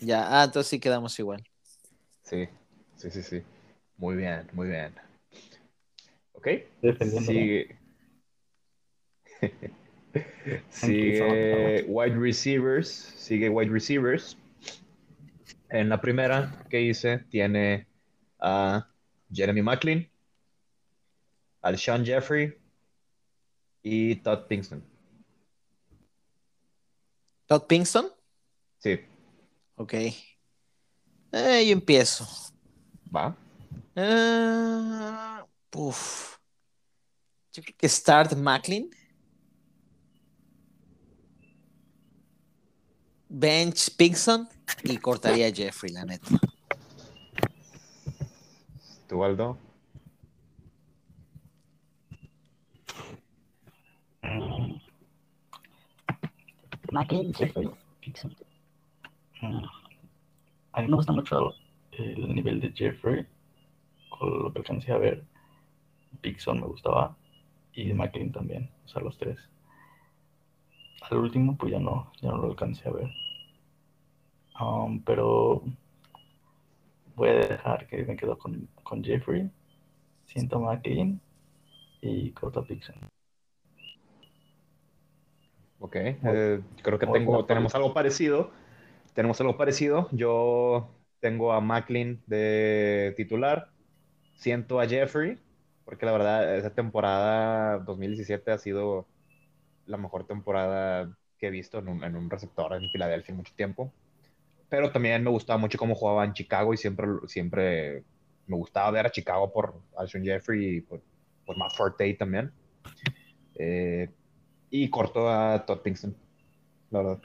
[0.00, 1.44] Ya, ah, entonces sí quedamos igual.
[2.22, 2.48] Sí,
[2.96, 3.42] sí, sí, sí.
[3.96, 4.94] Muy bien, muy bien.
[6.32, 6.48] Ok.
[7.20, 7.78] Sigue.
[10.70, 12.88] Sigue wide receivers.
[12.88, 14.36] Sigue wide receivers.
[15.68, 17.86] En la primera que hice tiene
[18.40, 18.88] a
[19.32, 20.10] Jeremy Macklin,
[21.62, 22.56] al Sean Jeffrey
[23.82, 24.82] y Todd Pinkston.
[27.46, 28.06] Todd Pinkston.
[28.78, 28.98] Sí,
[29.80, 29.94] Ok.
[29.94, 32.28] Eh, yo empiezo.
[33.10, 33.34] va.
[33.96, 36.36] Ah, uf.
[37.50, 38.90] Yo creo que start Macklin.
[43.26, 44.46] Bench Pinkston
[44.84, 46.28] y cortaría a Jeffrey, la neta.
[49.08, 49.56] ¿Tú, Aldo?
[56.92, 57.70] Macklin, Jeffrey,
[58.02, 58.49] Dixon.
[59.42, 59.64] Mm.
[60.72, 61.54] A mí me gusta mucho
[61.92, 63.26] el nivel de Jeffrey,
[64.08, 65.24] con lo que alcancé a ver.
[66.20, 67.16] Pixon me gustaba
[67.72, 69.38] y McLean también, o sea, los tres.
[71.02, 73.10] Al último, pues ya no, ya no lo alcancé a ver.
[74.60, 75.62] Um, pero
[77.16, 79.50] voy a dejar que me quedo con, con Jeffrey,
[80.26, 81.20] siento McLean
[82.02, 82.96] y corto a Pixon.
[85.78, 88.50] Ok, eh, creo que tengo, tenemos algo parecido.
[89.14, 90.08] Tenemos algo parecido.
[90.12, 90.90] Yo
[91.20, 93.70] tengo a Macklin de titular.
[94.36, 95.38] Siento a Jeffrey,
[95.84, 99.06] porque la verdad, esa temporada 2017 ha sido
[99.86, 103.52] la mejor temporada que he visto en un, en un receptor en Filadelfia en mucho
[103.54, 103.92] tiempo.
[104.68, 108.04] Pero también me gustaba mucho cómo jugaba en Chicago y siempre, siempre
[108.46, 111.02] me gustaba ver a Chicago por Alshon Jeffrey y por,
[111.44, 112.52] por Matt Forte también.
[113.56, 114.08] Eh,
[114.70, 116.16] y corto a Todd Pinkston,
[116.90, 117.20] la verdad.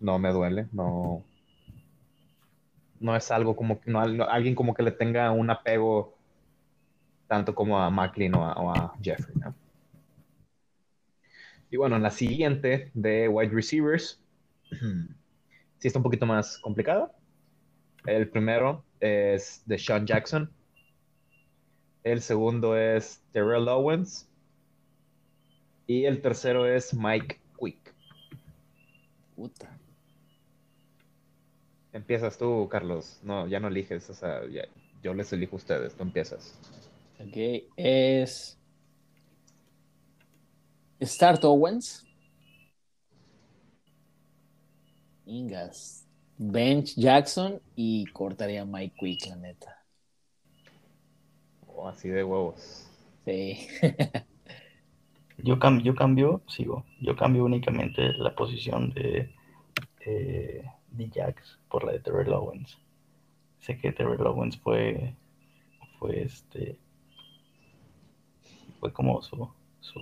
[0.00, 1.24] No me duele, no.
[3.00, 6.14] No es algo como que, no, alguien como que le tenga un apego
[7.26, 9.54] tanto como a Macklin o a, o a Jeffrey, ¿no?
[11.70, 14.20] Y bueno, en la siguiente de wide receivers,
[14.70, 17.12] sí está un poquito más complicada.
[18.06, 20.50] El primero es de Sean Jackson.
[22.04, 24.28] El segundo es Terrell Owens.
[25.88, 27.94] Y el tercero es Mike Quick.
[29.34, 29.75] Puta.
[31.96, 33.18] Empiezas tú, Carlos.
[33.22, 34.08] No, ya no eliges.
[34.10, 34.68] O sea, ya-
[35.02, 35.94] yo les elijo a ustedes.
[35.94, 36.54] Tú empiezas.
[37.18, 38.58] Ok, es.
[41.02, 42.04] Start Owens.
[45.24, 46.06] Ingas.
[46.38, 49.82] Bench Jackson y cortaría a Mike Quick, la neta.
[51.66, 52.86] Oh, así de huevos.
[53.24, 53.66] Sí.
[55.38, 59.34] Yo, cam- yo cambio, sigo, yo cambio únicamente la posición de,
[60.06, 60.64] eh,
[60.96, 62.78] de Jax por la de Terrell Owens.
[63.60, 65.14] Sé que Terrell Owens fue,
[65.98, 66.78] fue este,
[68.80, 69.48] fue como su,
[69.80, 70.00] su,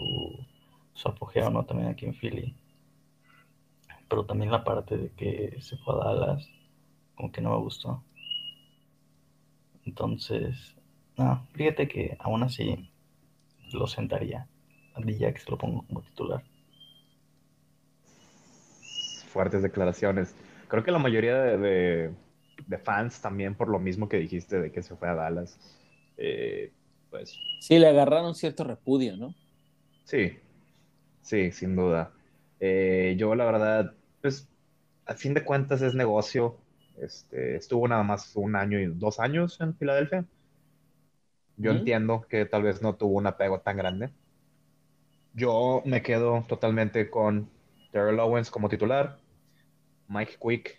[0.94, 1.64] su apogeo, ¿no?
[1.64, 2.56] También aquí en Philly.
[4.08, 6.48] Pero también la parte de que se fue a Dallas,
[7.14, 8.02] como que no me gustó.
[9.84, 10.76] Entonces,
[11.16, 12.90] no, fíjate que aún así
[13.72, 14.48] lo sentaría.
[14.94, 16.44] A se lo pongo como titular.
[19.26, 20.36] Fuertes declaraciones.
[20.74, 22.10] Creo que la mayoría de,
[22.66, 25.56] de, fans también por lo mismo que dijiste de que se fue a Dallas.
[26.16, 26.72] Eh,
[27.10, 27.38] pues.
[27.60, 29.36] Sí, le agarraron cierto repudio, ¿no?
[30.02, 30.36] Sí,
[31.22, 32.10] sí, sin duda.
[32.58, 34.48] Eh, yo la verdad, pues,
[35.06, 36.56] a fin de cuentas es negocio.
[37.00, 40.24] Este, estuvo nada más un año y dos años en Filadelfia.
[41.56, 44.10] Yo entiendo que tal vez no tuvo un apego tan grande.
[45.34, 47.48] Yo me quedo totalmente con
[47.92, 49.20] Terrell Owens como titular,
[50.08, 50.78] Mike Quick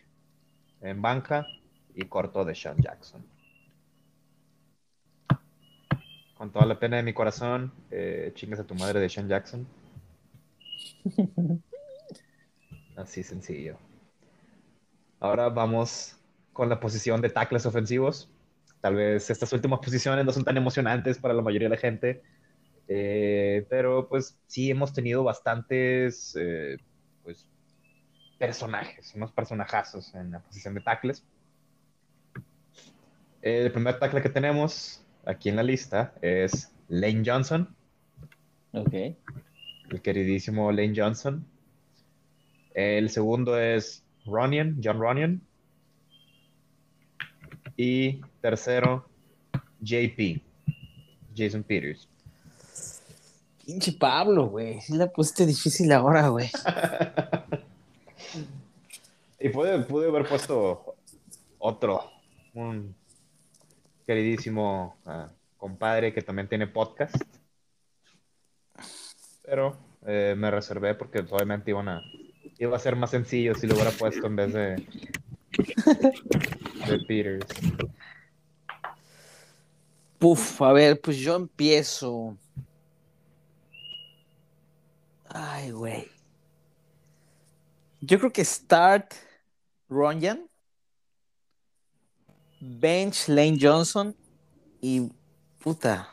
[0.81, 1.45] en banca
[1.93, 3.25] y corto de Sean Jackson.
[6.37, 9.65] Con toda la pena de mi corazón, eh, chingas a tu madre de Sean Jackson.
[12.95, 13.77] Así sencillo.
[15.19, 16.17] Ahora vamos
[16.53, 18.29] con la posición de tackles ofensivos.
[18.81, 22.21] Tal vez estas últimas posiciones no son tan emocionantes para la mayoría de la gente,
[22.87, 26.77] eh, pero pues sí hemos tenido bastantes eh,
[27.23, 27.49] pues,
[28.45, 31.23] personajes, unos personajazos en la posición de tackles.
[33.41, 37.75] El primer tackle que tenemos aquí en la lista es Lane Johnson.
[38.71, 38.93] Ok.
[39.89, 41.43] El queridísimo Lane Johnson.
[42.75, 45.41] El segundo es Ronian, John Ronian.
[47.77, 49.09] Y tercero,
[49.81, 50.41] JP,
[51.35, 52.07] Jason Peters.
[53.65, 54.79] Pinche Pablo, güey.
[54.89, 56.49] La pusiste difícil ahora, güey.
[59.45, 60.95] y pude, pude haber puesto
[61.59, 62.09] otro,
[62.55, 62.95] un
[64.07, 67.15] queridísimo ah, compadre que también tiene podcast.
[69.43, 69.77] Pero
[70.07, 72.01] eh, me reservé porque obviamente iban a,
[72.57, 74.87] iba a ser más sencillo si lo hubiera puesto en vez de,
[76.87, 77.45] de Peters.
[80.17, 82.35] Puf, a ver, pues yo empiezo.
[85.29, 86.07] Ay, güey.
[88.01, 89.13] Yo creo que start
[89.89, 90.47] Ronjan,
[92.59, 94.15] bench Lane Johnson
[94.81, 95.09] y
[95.59, 96.09] puta.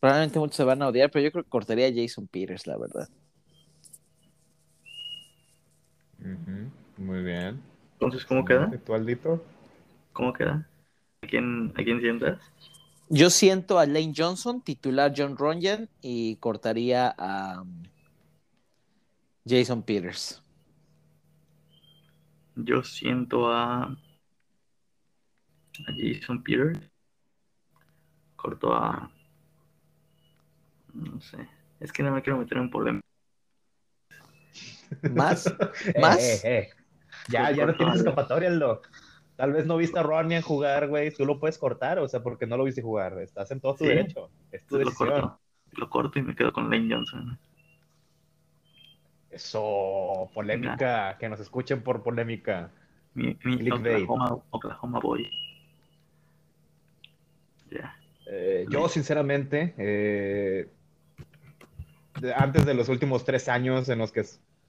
[0.00, 2.76] Probablemente muchos se van a odiar, pero yo creo que cortaría a Jason Peters, la
[2.76, 3.08] verdad.
[6.98, 7.60] Muy bien.
[7.94, 8.70] Entonces, ¿cómo queda?
[8.70, 9.40] ¿Tú,
[10.12, 10.66] ¿Cómo queda?
[11.22, 12.40] ¿A quién, ¿A quién sientas?
[13.08, 17.82] Yo siento a Lane Johnson, titular John Ronjan, y cortaría a um,
[19.46, 20.41] Jason Peters.
[22.56, 23.96] Yo siento a, a
[25.96, 26.78] Jason Peters.
[28.36, 29.10] Corto a.
[30.94, 31.48] No sé.
[31.80, 33.06] Es que no me quiero meter en polémica.
[35.14, 35.46] ¿Más?
[35.46, 36.44] Eh, ¿Más?
[36.44, 36.70] eh, eh.
[37.28, 38.82] Ya, ya no tienes escapatoria, Aldo.
[39.36, 41.12] Tal vez no viste a Ronian jugar, güey.
[41.14, 43.18] Tú lo puedes cortar, o sea, porque no lo viste jugar.
[43.20, 43.88] Estás en todo tu Sí.
[43.90, 44.30] derecho.
[44.50, 45.08] Es tu Lo decisión.
[45.08, 45.40] corto,
[45.72, 47.38] lo corto y me quedo con Lane Johnson.
[49.32, 51.16] Eso, polémica.
[51.18, 52.70] Que nos escuchen por polémica.
[53.14, 53.56] Mi, mi.
[54.06, 55.30] Oklahoma, Oklahoma Boy.
[58.26, 60.68] Eh, yo, sinceramente, eh,
[62.36, 64.22] antes de los últimos tres años en los que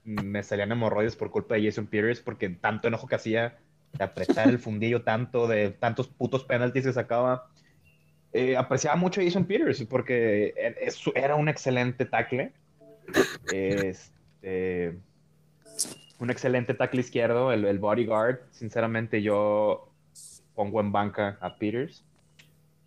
[0.04, 3.58] me salían hemorroides por culpa de Jason Peters, porque tanto enojo que hacía
[3.92, 7.48] de apretar el fundillo tanto, de tantos putos penaltis que sacaba,
[8.32, 12.52] eh, apreciaba mucho a Jason Peters porque es- era un excelente tackle.
[14.44, 14.98] Este,
[16.18, 18.40] un excelente tackle izquierdo, el, bodyguard.
[18.50, 19.88] Sinceramente, yo
[20.54, 22.04] pongo en banca a Peters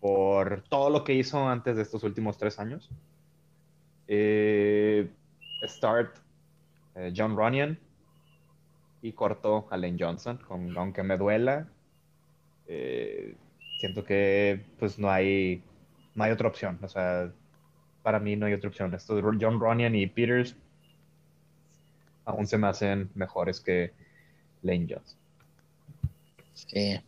[0.00, 2.88] por todo lo que hizo antes de estos últimos tres años.
[4.06, 5.08] Eh,
[5.64, 6.16] start
[6.94, 7.76] eh, John Runyon
[9.02, 11.68] y corto a Lane Johnson, con- aunque me duela.
[12.68, 13.34] eh,
[13.80, 15.62] siento que pues no hay,
[16.14, 16.78] no hay otra opción.
[16.82, 17.32] O sea,
[18.02, 18.96] para mí no hay otra opción.
[19.40, 20.56] John Runyon y Peters
[22.28, 23.92] aún se me hacen mejores que
[24.62, 25.18] Lane Johnson.
[26.54, 27.00] Sí.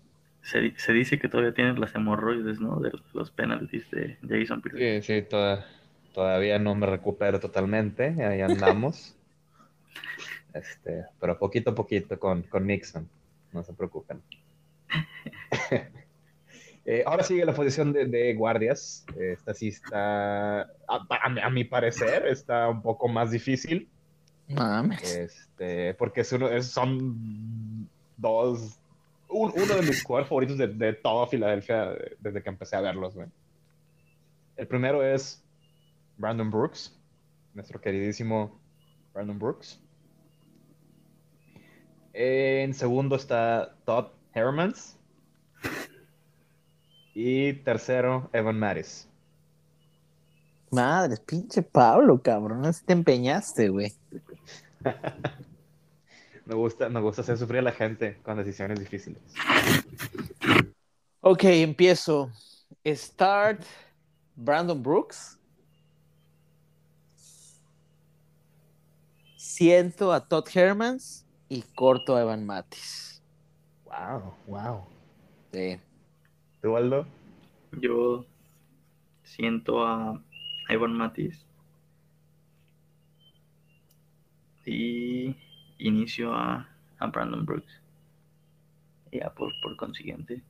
[0.43, 2.81] Se, di- se dice que todavía tienes las hemorroides, ¿no?
[2.81, 5.05] De los penaltis de Jason Peters.
[5.07, 5.67] Sí, sí, toda-
[6.15, 9.15] todavía no me recupero totalmente, ahí andamos.
[10.55, 13.09] este, pero poquito a poquito con, con Nixon,
[13.53, 14.21] no se preocupen.
[16.87, 19.05] Eh, ahora sigue la posición de, de guardias.
[19.17, 23.87] Esta sí está, a, a mi- a mi parecer, está un poco más difícil.
[24.55, 25.03] Mames.
[25.15, 28.79] Este, porque es uno, es- son dos,
[29.29, 33.15] un- uno de mis jugadores favoritos de, de toda Filadelfia desde que empecé a verlos,
[33.15, 33.29] güey.
[34.57, 35.43] El primero es
[36.19, 36.97] Brandon Brooks.
[37.55, 38.61] nuestro queridísimo
[39.13, 39.81] Brandon Brooks.
[42.13, 44.97] En segundo está Todd Hermans.
[47.15, 49.09] Y tercero, Evan Maris.
[50.71, 52.63] Madre, pinche Pablo, cabrón.
[52.87, 53.93] Te empeñaste, güey.
[56.47, 59.23] me, gusta, me gusta hacer sufrir a la gente con decisiones difíciles.
[61.21, 62.31] Ok, empiezo.
[62.87, 63.63] Start
[64.37, 65.39] Brandon Brooks.
[69.37, 73.23] Siento a Todd Hermans y corto a Evan Matis.
[73.85, 74.85] Wow, wow.
[75.53, 75.79] Sí.
[76.63, 77.07] ¿Tú, Aldo?
[77.81, 78.25] Yo
[79.23, 80.23] siento a
[80.69, 81.45] Evan Matis
[84.71, 85.37] y
[85.79, 86.69] inicio a,
[86.99, 87.81] a Brandon Brooks.
[89.13, 90.43] Ya por, por consiguiente,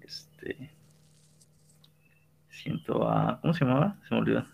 [0.00, 0.70] este
[2.48, 3.40] siento a.
[3.40, 3.96] ¿Cómo se llamaba?
[4.08, 4.46] Se me olvidó.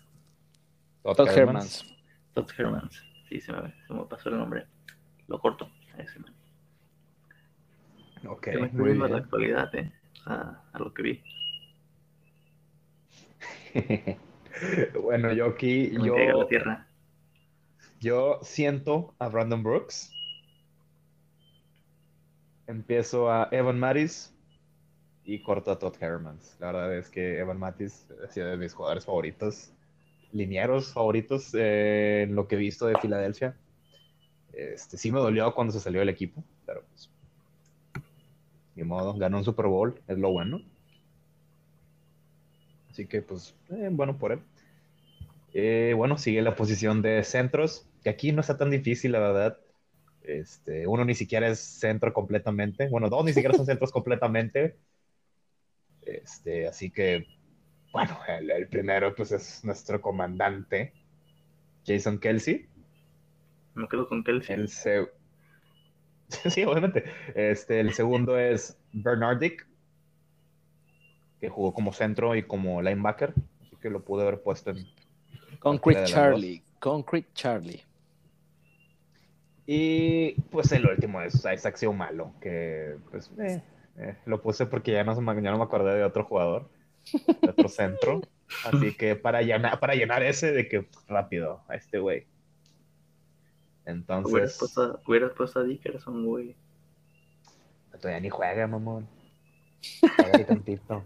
[1.03, 1.85] Todd, Hermans.
[2.33, 3.03] Todd Hermans.
[3.27, 4.65] Sí, se me, se me pasó el nombre.
[5.27, 5.69] Lo corto.
[5.95, 6.33] a ese man.
[8.27, 9.23] Ok, muy viendo a la bien.
[9.25, 9.91] actualidad, eh.
[10.25, 11.23] A, a lo que vi.
[15.01, 16.88] bueno, yo aquí, caiga la yo, tierra.
[17.99, 20.11] Yo siento a Brandon Brooks.
[22.67, 24.33] Empiezo a Evan Matis
[25.25, 26.55] y corto a Todd Hermans.
[26.59, 29.71] La verdad es que Evan Matis ha sido de mis jugadores favoritos,
[30.31, 33.55] linieros favoritos eh, en lo que he visto de Filadelfia.
[34.53, 37.09] Este, sí me dolió cuando se salió del equipo, pero pues,
[38.75, 40.61] ni modo, ganó un Super Bowl, es lo bueno.
[42.89, 44.39] Así que, pues, eh, bueno por él.
[45.53, 49.57] Eh, bueno, sigue la posición de centros, que aquí no está tan difícil, la verdad.
[50.21, 52.87] Este, uno ni siquiera es centro completamente.
[52.89, 54.77] Bueno, dos ni siquiera son centros completamente.
[56.01, 57.27] Este, así que,
[57.91, 60.93] bueno, el, el primero, pues, es nuestro comandante,
[61.85, 62.67] Jason Kelsey.
[63.75, 64.55] Me quedo con Kelsey.
[64.55, 65.07] El se-
[66.49, 67.05] sí, obviamente.
[67.35, 69.67] Este, el segundo es Bernardic,
[71.39, 74.85] que jugó como centro y como linebacker, así que lo pude haber puesto en.
[75.59, 76.61] Concrete Charlie.
[76.79, 77.83] Concrete Charlie.
[79.71, 83.61] Y pues el último es Isaac Malo, que pues eh,
[83.97, 86.71] eh, lo puse porque ya no, ya no me acordé de otro jugador,
[87.13, 88.19] de otro centro.
[88.65, 92.25] Así que para llenar, para llenar ese de que rápido, a este güey.
[93.85, 96.55] Hubieras Entonces, puesto, a- hubieras puesto a Dickerson, güey.
[98.01, 99.07] todavía ni juega, mamón.
[100.17, 101.03] Juega ahí tantito.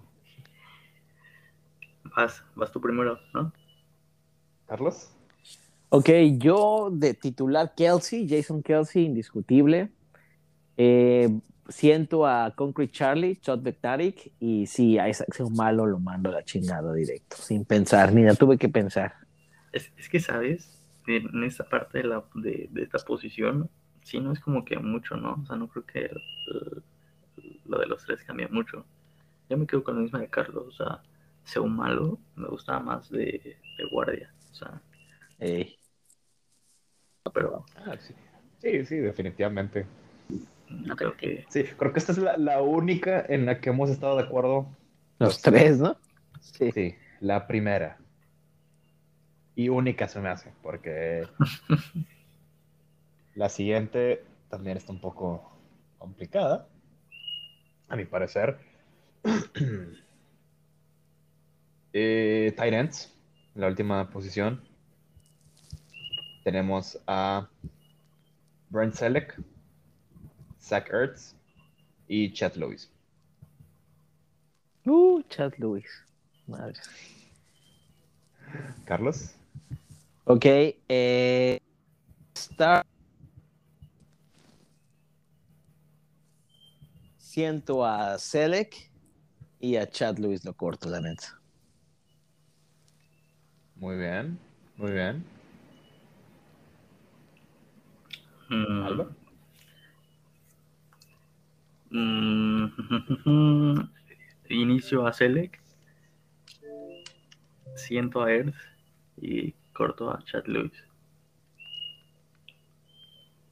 [2.15, 3.51] Vas, vas tú primero, ¿no?
[4.67, 5.13] Carlos.
[5.95, 9.91] Ok, yo de titular Kelsey, Jason Kelsey, indiscutible.
[10.75, 11.29] Eh,
[11.69, 16.43] siento a Concrete Charlie, Chot Bektarik, y sí, a Isaac malo, lo mando a la
[16.43, 19.13] chingada directo, sin pensar, ni la tuve que pensar.
[19.71, 20.79] Es, es que, ¿sabes?
[21.07, 23.69] En esta parte de, la, de, de esta posición,
[24.03, 25.39] sí, no es como que mucho, ¿no?
[25.43, 26.21] O sea, no creo que el-
[27.37, 28.85] el- lo de los tres cambie mucho.
[29.49, 33.09] Yo me quedo con la misma de Carlos, o sea, un malo, me gustaba más
[33.09, 34.81] de, de guardia, o sea,
[35.39, 35.77] Ey.
[37.31, 38.13] Pero Ah, sí.
[38.61, 39.85] sí, sí, definitivamente.
[40.69, 41.45] no creo que...
[41.49, 44.67] Sí, creo que esta es la, la única en la que hemos estado de acuerdo.
[45.19, 45.95] Los tres, ¿no?
[46.41, 46.71] Sí.
[46.71, 47.97] Sí, la primera.
[49.55, 51.27] Y única se me hace, porque
[53.35, 55.49] la siguiente también está un poco
[55.99, 56.67] complicada,
[57.87, 58.57] a mi parecer.
[61.93, 63.15] eh, tight ends,
[63.55, 64.61] la última posición.
[66.43, 67.47] Tenemos a
[68.69, 69.41] Brent Selleck,
[70.61, 71.35] Zach Ertz
[72.07, 72.89] y Chet Lewis.
[74.85, 75.85] Uh, Chad Lewis.
[76.47, 76.79] Madre.
[78.85, 79.33] Carlos.
[80.25, 80.45] Ok,
[80.89, 81.59] eh,
[82.35, 82.85] Star.
[87.17, 88.91] Siento a Selec
[89.59, 91.39] y a Chad Lewis lo corto, la neta.
[93.77, 94.37] Muy bien,
[94.77, 95.25] muy bien.
[101.89, 102.69] Mm,
[103.25, 103.89] mm,
[104.49, 105.59] inicio a Selec,
[107.75, 108.55] siento a Earth
[109.21, 110.83] y corto a Chad Lewis.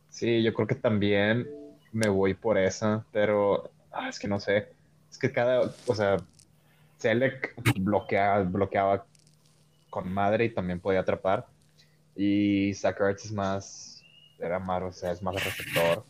[0.09, 1.47] Sí, yo creo que también
[1.91, 4.69] me voy por esa, pero ah, es que no sé.
[5.09, 6.17] Es que cada, o sea,
[6.97, 9.05] Selec bloquea, bloqueaba
[9.89, 11.47] con madre y también podía atrapar.
[12.15, 13.90] Y Ertz es más,
[14.41, 16.03] era más, o sea, es más receptor.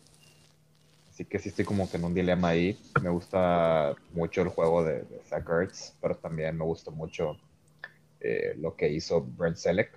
[1.09, 2.79] Así que sí estoy como que en un dilema ahí.
[3.01, 7.37] Me gusta mucho el juego de, de Zach Ertz, pero también me gusta mucho
[8.21, 9.91] eh, lo que hizo Brent Selleck.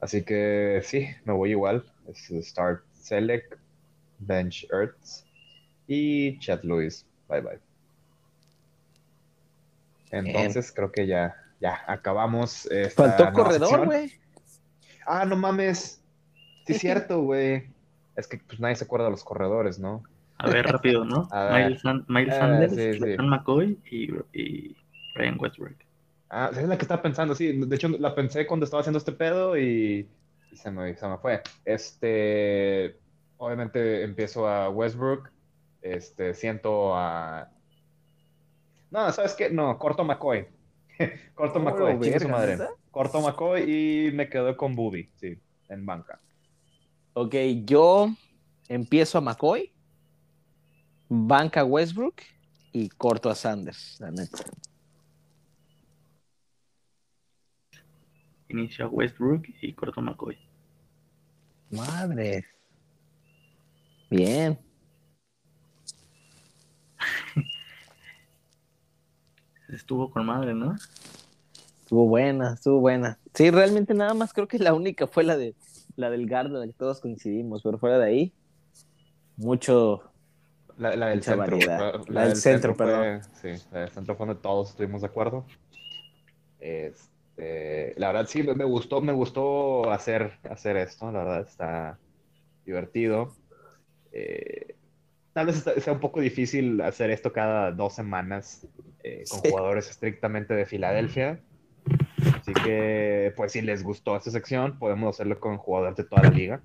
[0.00, 1.84] Así que sí, me voy igual.
[2.08, 3.54] Es Start Select,
[4.18, 5.24] Bench Earths
[5.86, 7.06] y Chat Lewis.
[7.28, 7.60] Bye bye.
[10.10, 12.66] Entonces creo que ya, ya acabamos.
[12.66, 14.12] Esta Faltó corredor, güey.
[15.06, 16.00] Ah, no mames.
[16.66, 17.68] Sí, es cierto, güey.
[18.16, 20.02] Es que pues nadie se acuerda de los corredores, ¿no?
[20.38, 21.28] A ver, rápido, ¿no?
[21.52, 23.22] Miles, San- Miles Ah, Sanders, sí, sí.
[23.22, 24.76] McCoy y, y
[25.14, 25.76] Ryan Westbrook.
[26.28, 27.52] Ah, es la que estaba pensando, sí.
[27.52, 30.08] De hecho, la pensé cuando estaba haciendo este pedo y,
[30.50, 31.42] y se, me, se me fue.
[31.64, 32.96] Este,
[33.38, 35.30] obviamente empiezo a Westbrook.
[35.82, 37.48] Este, siento a...
[38.90, 39.50] No, ¿sabes qué?
[39.50, 40.46] No, corto McCoy.
[41.34, 42.58] corto McCoy, su madre.
[42.90, 45.38] Corto McCoy y me quedo con Booby, sí,
[45.68, 46.18] en banca.
[47.18, 48.14] Ok, yo
[48.68, 49.72] empiezo a McCoy,
[51.08, 52.16] banca a Westbrook
[52.72, 54.44] y corto a Sanders, la neta.
[58.50, 60.36] Inicia Westbrook y corto McCoy.
[61.70, 62.44] Madre.
[64.10, 64.58] Bien.
[69.70, 70.76] Estuvo con madre, ¿no?
[71.80, 73.18] Estuvo buena, estuvo buena.
[73.32, 75.54] Sí, realmente nada más creo que la única fue la de
[75.96, 78.32] la del guard, en la que todos coincidimos, pero fuera de ahí,
[79.36, 80.02] mucho.
[80.78, 81.58] La, la del centro.
[81.58, 81.66] fue-
[82.08, 85.46] La del centro, fue- sí, la del centro fue donde todos estuvimos de acuerdo.
[86.60, 91.98] Este, la verdad sí, me, gustó, me gustó hacer, hacer esto, la verdad está
[92.64, 93.34] divertido.
[94.12, 94.74] Eh,
[95.32, 98.66] tal vez sea un poco difícil hacer esto cada dos semanas
[99.02, 99.50] eh, con Sí.
[99.50, 101.40] jugadores estrictamente de Filadelfia.
[102.46, 106.30] Así que, pues si les gustó esta sección, podemos hacerlo con jugadores de toda la
[106.30, 106.60] liga.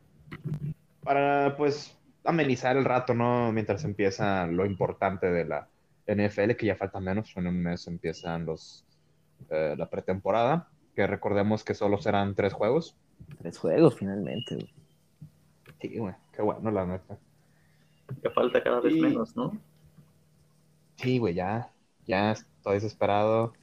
[1.04, 3.52] Para, pues, amenizar el rato, ¿no?
[3.52, 5.68] Mientras empieza lo importante de la
[6.06, 8.86] NFL, que ya falta menos, en un mes empiezan los,
[9.50, 12.96] eh, la pretemporada, que recordemos que solo serán tres juegos.
[13.40, 14.54] Tres juegos finalmente.
[14.54, 14.70] güey.
[15.82, 17.18] Sí, güey, qué bueno, la neta.
[18.24, 19.58] Ya falta cada vez Y- menos, ¿no?
[20.98, 21.72] Sí, güey, ya,
[22.06, 23.54] ya estoy desesperado.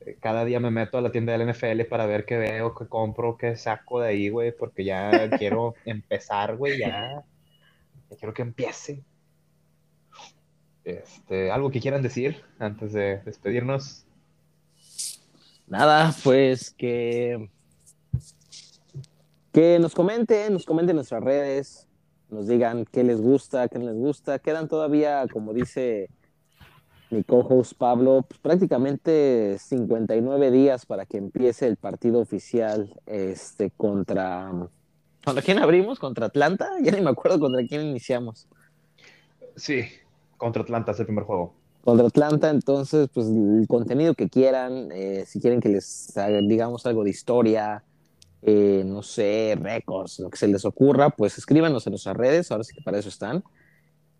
[0.00, 2.86] Eh, Cada día me meto a la tienda del NFL para ver qué veo, qué
[2.86, 7.24] compro, qué saco de ahí, güey, porque ya quiero empezar, güey, ya.
[8.10, 9.02] Ya quiero que empiece.
[10.84, 14.06] Este, ¿algo que quieran decir antes de despedirnos?
[15.66, 17.50] Nada, pues que.
[19.52, 21.88] Que nos comenten, nos comenten en nuestras redes,
[22.30, 24.38] nos digan qué les gusta, qué no les gusta.
[24.38, 26.08] Quedan todavía, como dice
[27.10, 34.50] mi co-host Pablo, pues, prácticamente 59 días para que empiece el partido oficial este, contra.
[35.24, 35.98] ¿Contra quién abrimos?
[35.98, 36.70] ¿Contra Atlanta?
[36.82, 38.46] Ya ni me acuerdo contra quién iniciamos.
[39.56, 39.84] Sí,
[40.36, 41.54] contra Atlanta es el primer juego.
[41.82, 46.14] contra Atlanta, entonces, pues el contenido que quieran, eh, si quieren que les
[46.46, 47.82] digamos algo de historia,
[48.42, 52.64] eh, no sé, récords, lo que se les ocurra, pues escríbanos en nuestras redes, ahora
[52.64, 53.42] sí que para eso están.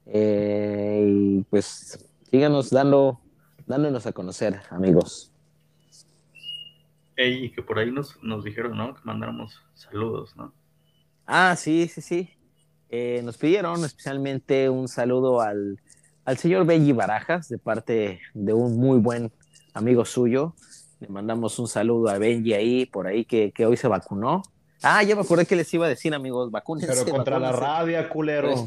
[0.07, 3.21] Eh, y pues síganos dando,
[3.67, 5.33] dándonos a conocer, amigos.
[7.17, 8.95] Ey, y que por ahí nos, nos dijeron, ¿no?
[8.95, 10.53] Que mandáramos saludos, ¿no?
[11.27, 12.31] Ah, sí, sí, sí.
[12.91, 15.81] Eh, nos pidieron especialmente un saludo al,
[16.25, 19.33] al señor Belli Barajas, de parte de un muy buen
[19.75, 20.55] amigo suyo.
[21.01, 24.43] Le mandamos un saludo a Benji ahí, por ahí, que, que hoy se vacunó.
[24.83, 26.87] Ah, ya me acordé que les iba a decir, amigos, vacúnense.
[27.05, 28.55] Pero contra la rabia, culero.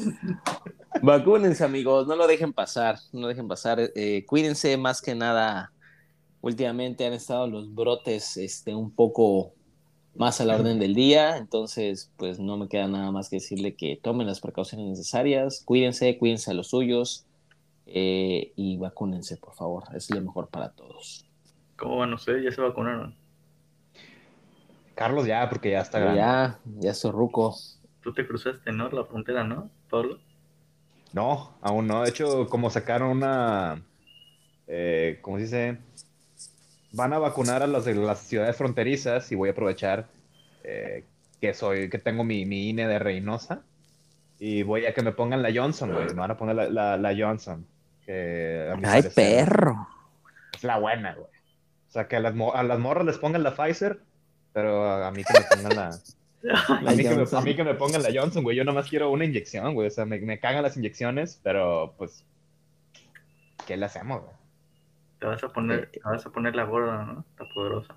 [1.02, 3.80] Vacúnense, amigos, no lo dejen pasar, no lo dejen pasar.
[3.94, 5.72] Eh, cuídense más que nada.
[6.42, 9.54] Últimamente han estado los brotes este, un poco
[10.14, 13.74] más a la orden del día, entonces pues no me queda nada más que decirle
[13.74, 17.26] que tomen las precauciones necesarias, cuídense, cuídense a los suyos
[17.86, 21.26] eh, y vacúnense, por favor, es lo mejor para todos.
[21.76, 22.44] ¿Cómo van ustedes?
[22.44, 23.14] ¿Ya se vacunaron?
[24.94, 26.20] Carlos ya, porque ya está grande.
[26.20, 27.54] ya, ya soy ruco.
[28.02, 28.90] Tú te cruzaste, ¿no?
[28.90, 30.18] La frontera, ¿no, Pablo?
[31.12, 32.02] No, aún no.
[32.02, 33.82] De hecho, como sacaron una,
[34.66, 35.78] eh, ¿cómo se dice?
[36.92, 40.06] Van a vacunar a las de las ciudades fronterizas y voy a aprovechar
[40.64, 41.04] eh,
[41.40, 43.62] que soy, que tengo mi, mi INE de Reynosa
[44.38, 46.06] y voy a que me pongan la Johnson, güey.
[46.06, 47.66] Me van a poner la, la- la Johnson.
[48.06, 49.88] Que Ay, parecer perro.
[50.54, 51.26] Es la buena, güey.
[51.26, 54.00] O sea, que a las, a las morras les pongan la Pfizer,
[54.52, 55.98] pero a, a mí que me pongan la...
[56.86, 57.38] A mí, que me, Johnson.
[57.38, 58.56] a mí que me pongan la Johnson, güey.
[58.56, 59.88] Yo nomás quiero una inyección, güey.
[59.88, 62.24] O sea, me, me cagan las inyecciones, pero pues.
[63.66, 64.34] ¿Qué le hacemos, güey?
[65.18, 67.24] Te vas a poner, te vas a poner la gorda, ¿no?
[67.38, 67.94] La poderosa.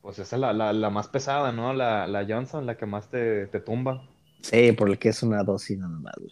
[0.00, 1.72] Pues esa es la, la, la más pesada, ¿no?
[1.74, 4.08] La, la Johnson, la que más te, te tumba.
[4.40, 6.30] Sí, porque es una dosis nada más, güey.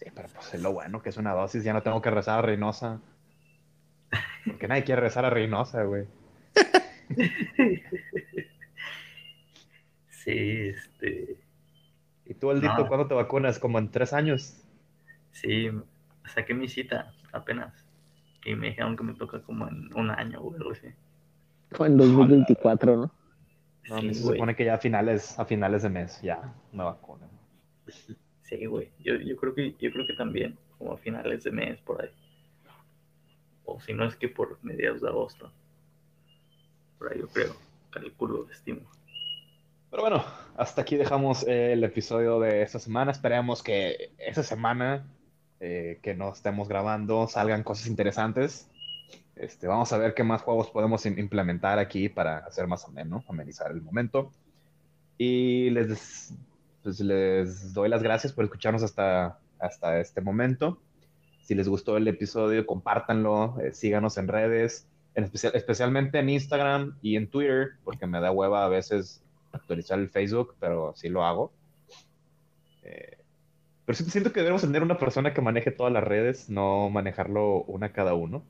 [0.00, 1.62] Sí, pero pues es lo bueno que es una dosis.
[1.62, 3.00] Ya no tengo que rezar a Reynosa.
[4.46, 6.06] Porque nadie quiere regresar a Reynosa, güey.
[10.24, 11.36] Sí, este.
[12.24, 12.88] ¿Y tú, Aldito, No.
[12.88, 13.58] cuándo te vacunas?
[13.58, 14.64] Como en tres años.
[15.32, 15.68] Sí,
[16.26, 17.86] saqué mi cita apenas.
[18.44, 20.88] Y me dijeron que me toca como en un año o algo así.
[21.72, 23.12] Fue en 2024, ¿no?
[23.88, 24.36] No, Sí, se güey.
[24.38, 27.28] supone que ya a finales, a finales de mes ya me vacunan.
[28.42, 28.90] Sí, güey.
[29.00, 32.10] Yo, yo creo que, yo creo que también, como a finales de mes por ahí.
[33.66, 35.52] O si no es que por mediados de agosto.
[36.98, 37.54] Por ahí yo creo.
[37.90, 38.80] Calculo, estimo.
[39.94, 40.24] Pero bueno,
[40.56, 43.12] hasta aquí dejamos eh, el episodio de esta semana.
[43.12, 45.06] Esperemos que esta semana
[45.60, 48.68] eh, que no estemos grabando salgan cosas interesantes.
[49.36, 53.22] Este, vamos a ver qué más juegos podemos im- implementar aquí para hacer más ameno,
[53.28, 54.32] amenizar el momento.
[55.16, 56.34] Y les,
[56.82, 60.80] pues, les doy las gracias por escucharnos hasta, hasta este momento.
[61.44, 66.98] Si les gustó el episodio, compártanlo, eh, síganos en redes, en especial, especialmente en Instagram
[67.00, 69.20] y en Twitter, porque me da hueva a veces
[69.54, 71.52] actualizar el Facebook, pero sí lo hago.
[72.82, 73.18] Eh,
[73.84, 77.62] pero sí siento que debemos tener una persona que maneje todas las redes, no manejarlo
[77.64, 78.42] una cada uno.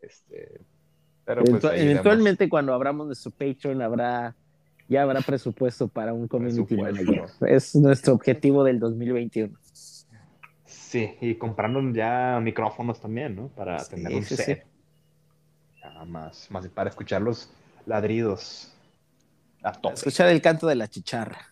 [0.00, 0.60] Este,
[1.24, 4.34] pero pues eventualmente, cuando abramos nuestro Patreon, habrá
[4.88, 7.24] ya habrá presupuesto para un community manager.
[7.48, 9.56] Es nuestro objetivo del 2021.
[10.64, 13.48] Sí, y comprando ya micrófonos también, ¿no?
[13.48, 14.64] Para Sí, tener un sí, set.
[15.82, 17.50] Nada más, más para escuchar los
[17.86, 18.75] ladridos
[19.66, 19.94] a tope.
[19.94, 21.48] Escuchar el canto de la chicharra.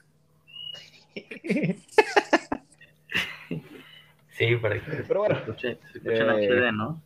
[4.30, 7.02] Sí, para que Pero bueno, se escuche, se escuche en eh, HD, ¿no?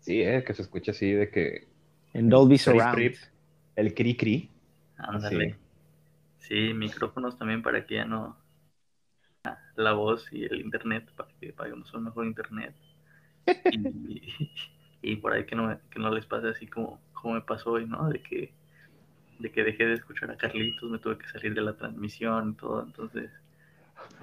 [0.00, 1.66] sí, eh, que se escuche así de que
[2.12, 3.16] En Dolby Surround.
[3.74, 4.50] el cri cri.
[4.96, 5.56] Ándale.
[6.38, 6.72] Sí.
[6.74, 8.36] micrófonos también para que ya no.
[9.76, 12.74] La voz y el internet, para que paguemos un mejor internet.
[13.72, 14.22] Y,
[15.02, 17.86] y por ahí que no, que no les pase así como, como me pasó hoy,
[17.86, 18.08] ¿no?
[18.08, 18.52] De que,
[19.38, 22.54] de que dejé de escuchar a Carlitos, me tuve que salir de la transmisión y
[22.54, 23.30] todo, entonces.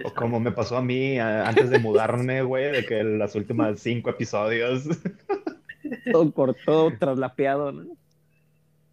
[0.04, 3.80] O como me pasó a mí a- antes de mudarme, güey, de que las últimas
[3.80, 4.84] cinco episodios.
[6.12, 7.86] Todo cortado, traslapeado, ¿no?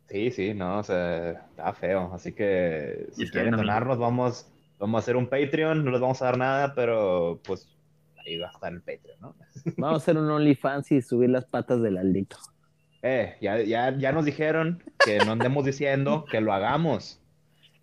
[0.09, 2.11] Sí, sí, no, o sea, está feo.
[2.15, 6.27] Así que si quieren donarnos, vamos, vamos a hacer un Patreon, no les vamos a
[6.27, 7.69] dar nada, pero pues
[8.24, 9.35] ahí va a estar el Patreon, ¿no?
[9.77, 12.39] Vamos a hacer un OnlyFans y subir las patas del Aldito.
[13.03, 17.20] Eh, ya, ya, ya nos dijeron que no andemos diciendo que lo hagamos.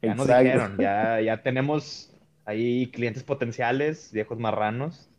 [0.02, 0.44] Ya nos Exacto.
[0.44, 2.12] dijeron, ya, ya tenemos
[2.46, 5.10] ahí clientes potenciales, viejos marranos.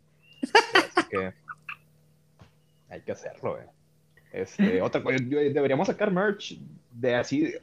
[0.43, 1.32] Así que
[2.90, 3.64] hay que hacerlo, güey.
[4.32, 6.59] Este, otra cosa, deberíamos sacar merch
[6.93, 7.55] de así.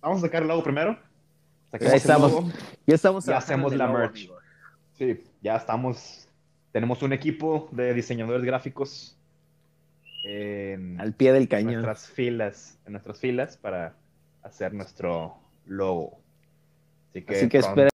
[0.00, 0.98] Vamos a sacar el logo primero.
[1.72, 2.32] El estamos.
[2.32, 2.50] logo.
[2.86, 4.16] Ya estamos Ya hacemos la logo, merch.
[4.18, 4.38] amigo.
[4.98, 6.28] Sí, ya estamos.
[6.70, 9.18] Tenemos un equipo de diseñadores gráficos
[10.24, 11.82] en Al pie del cañón.
[11.82, 13.94] nuestras filas, en nuestras filas para
[14.42, 15.36] hacer nuestro
[15.66, 16.20] logo.
[17.10, 17.91] Así que, Así que pronto-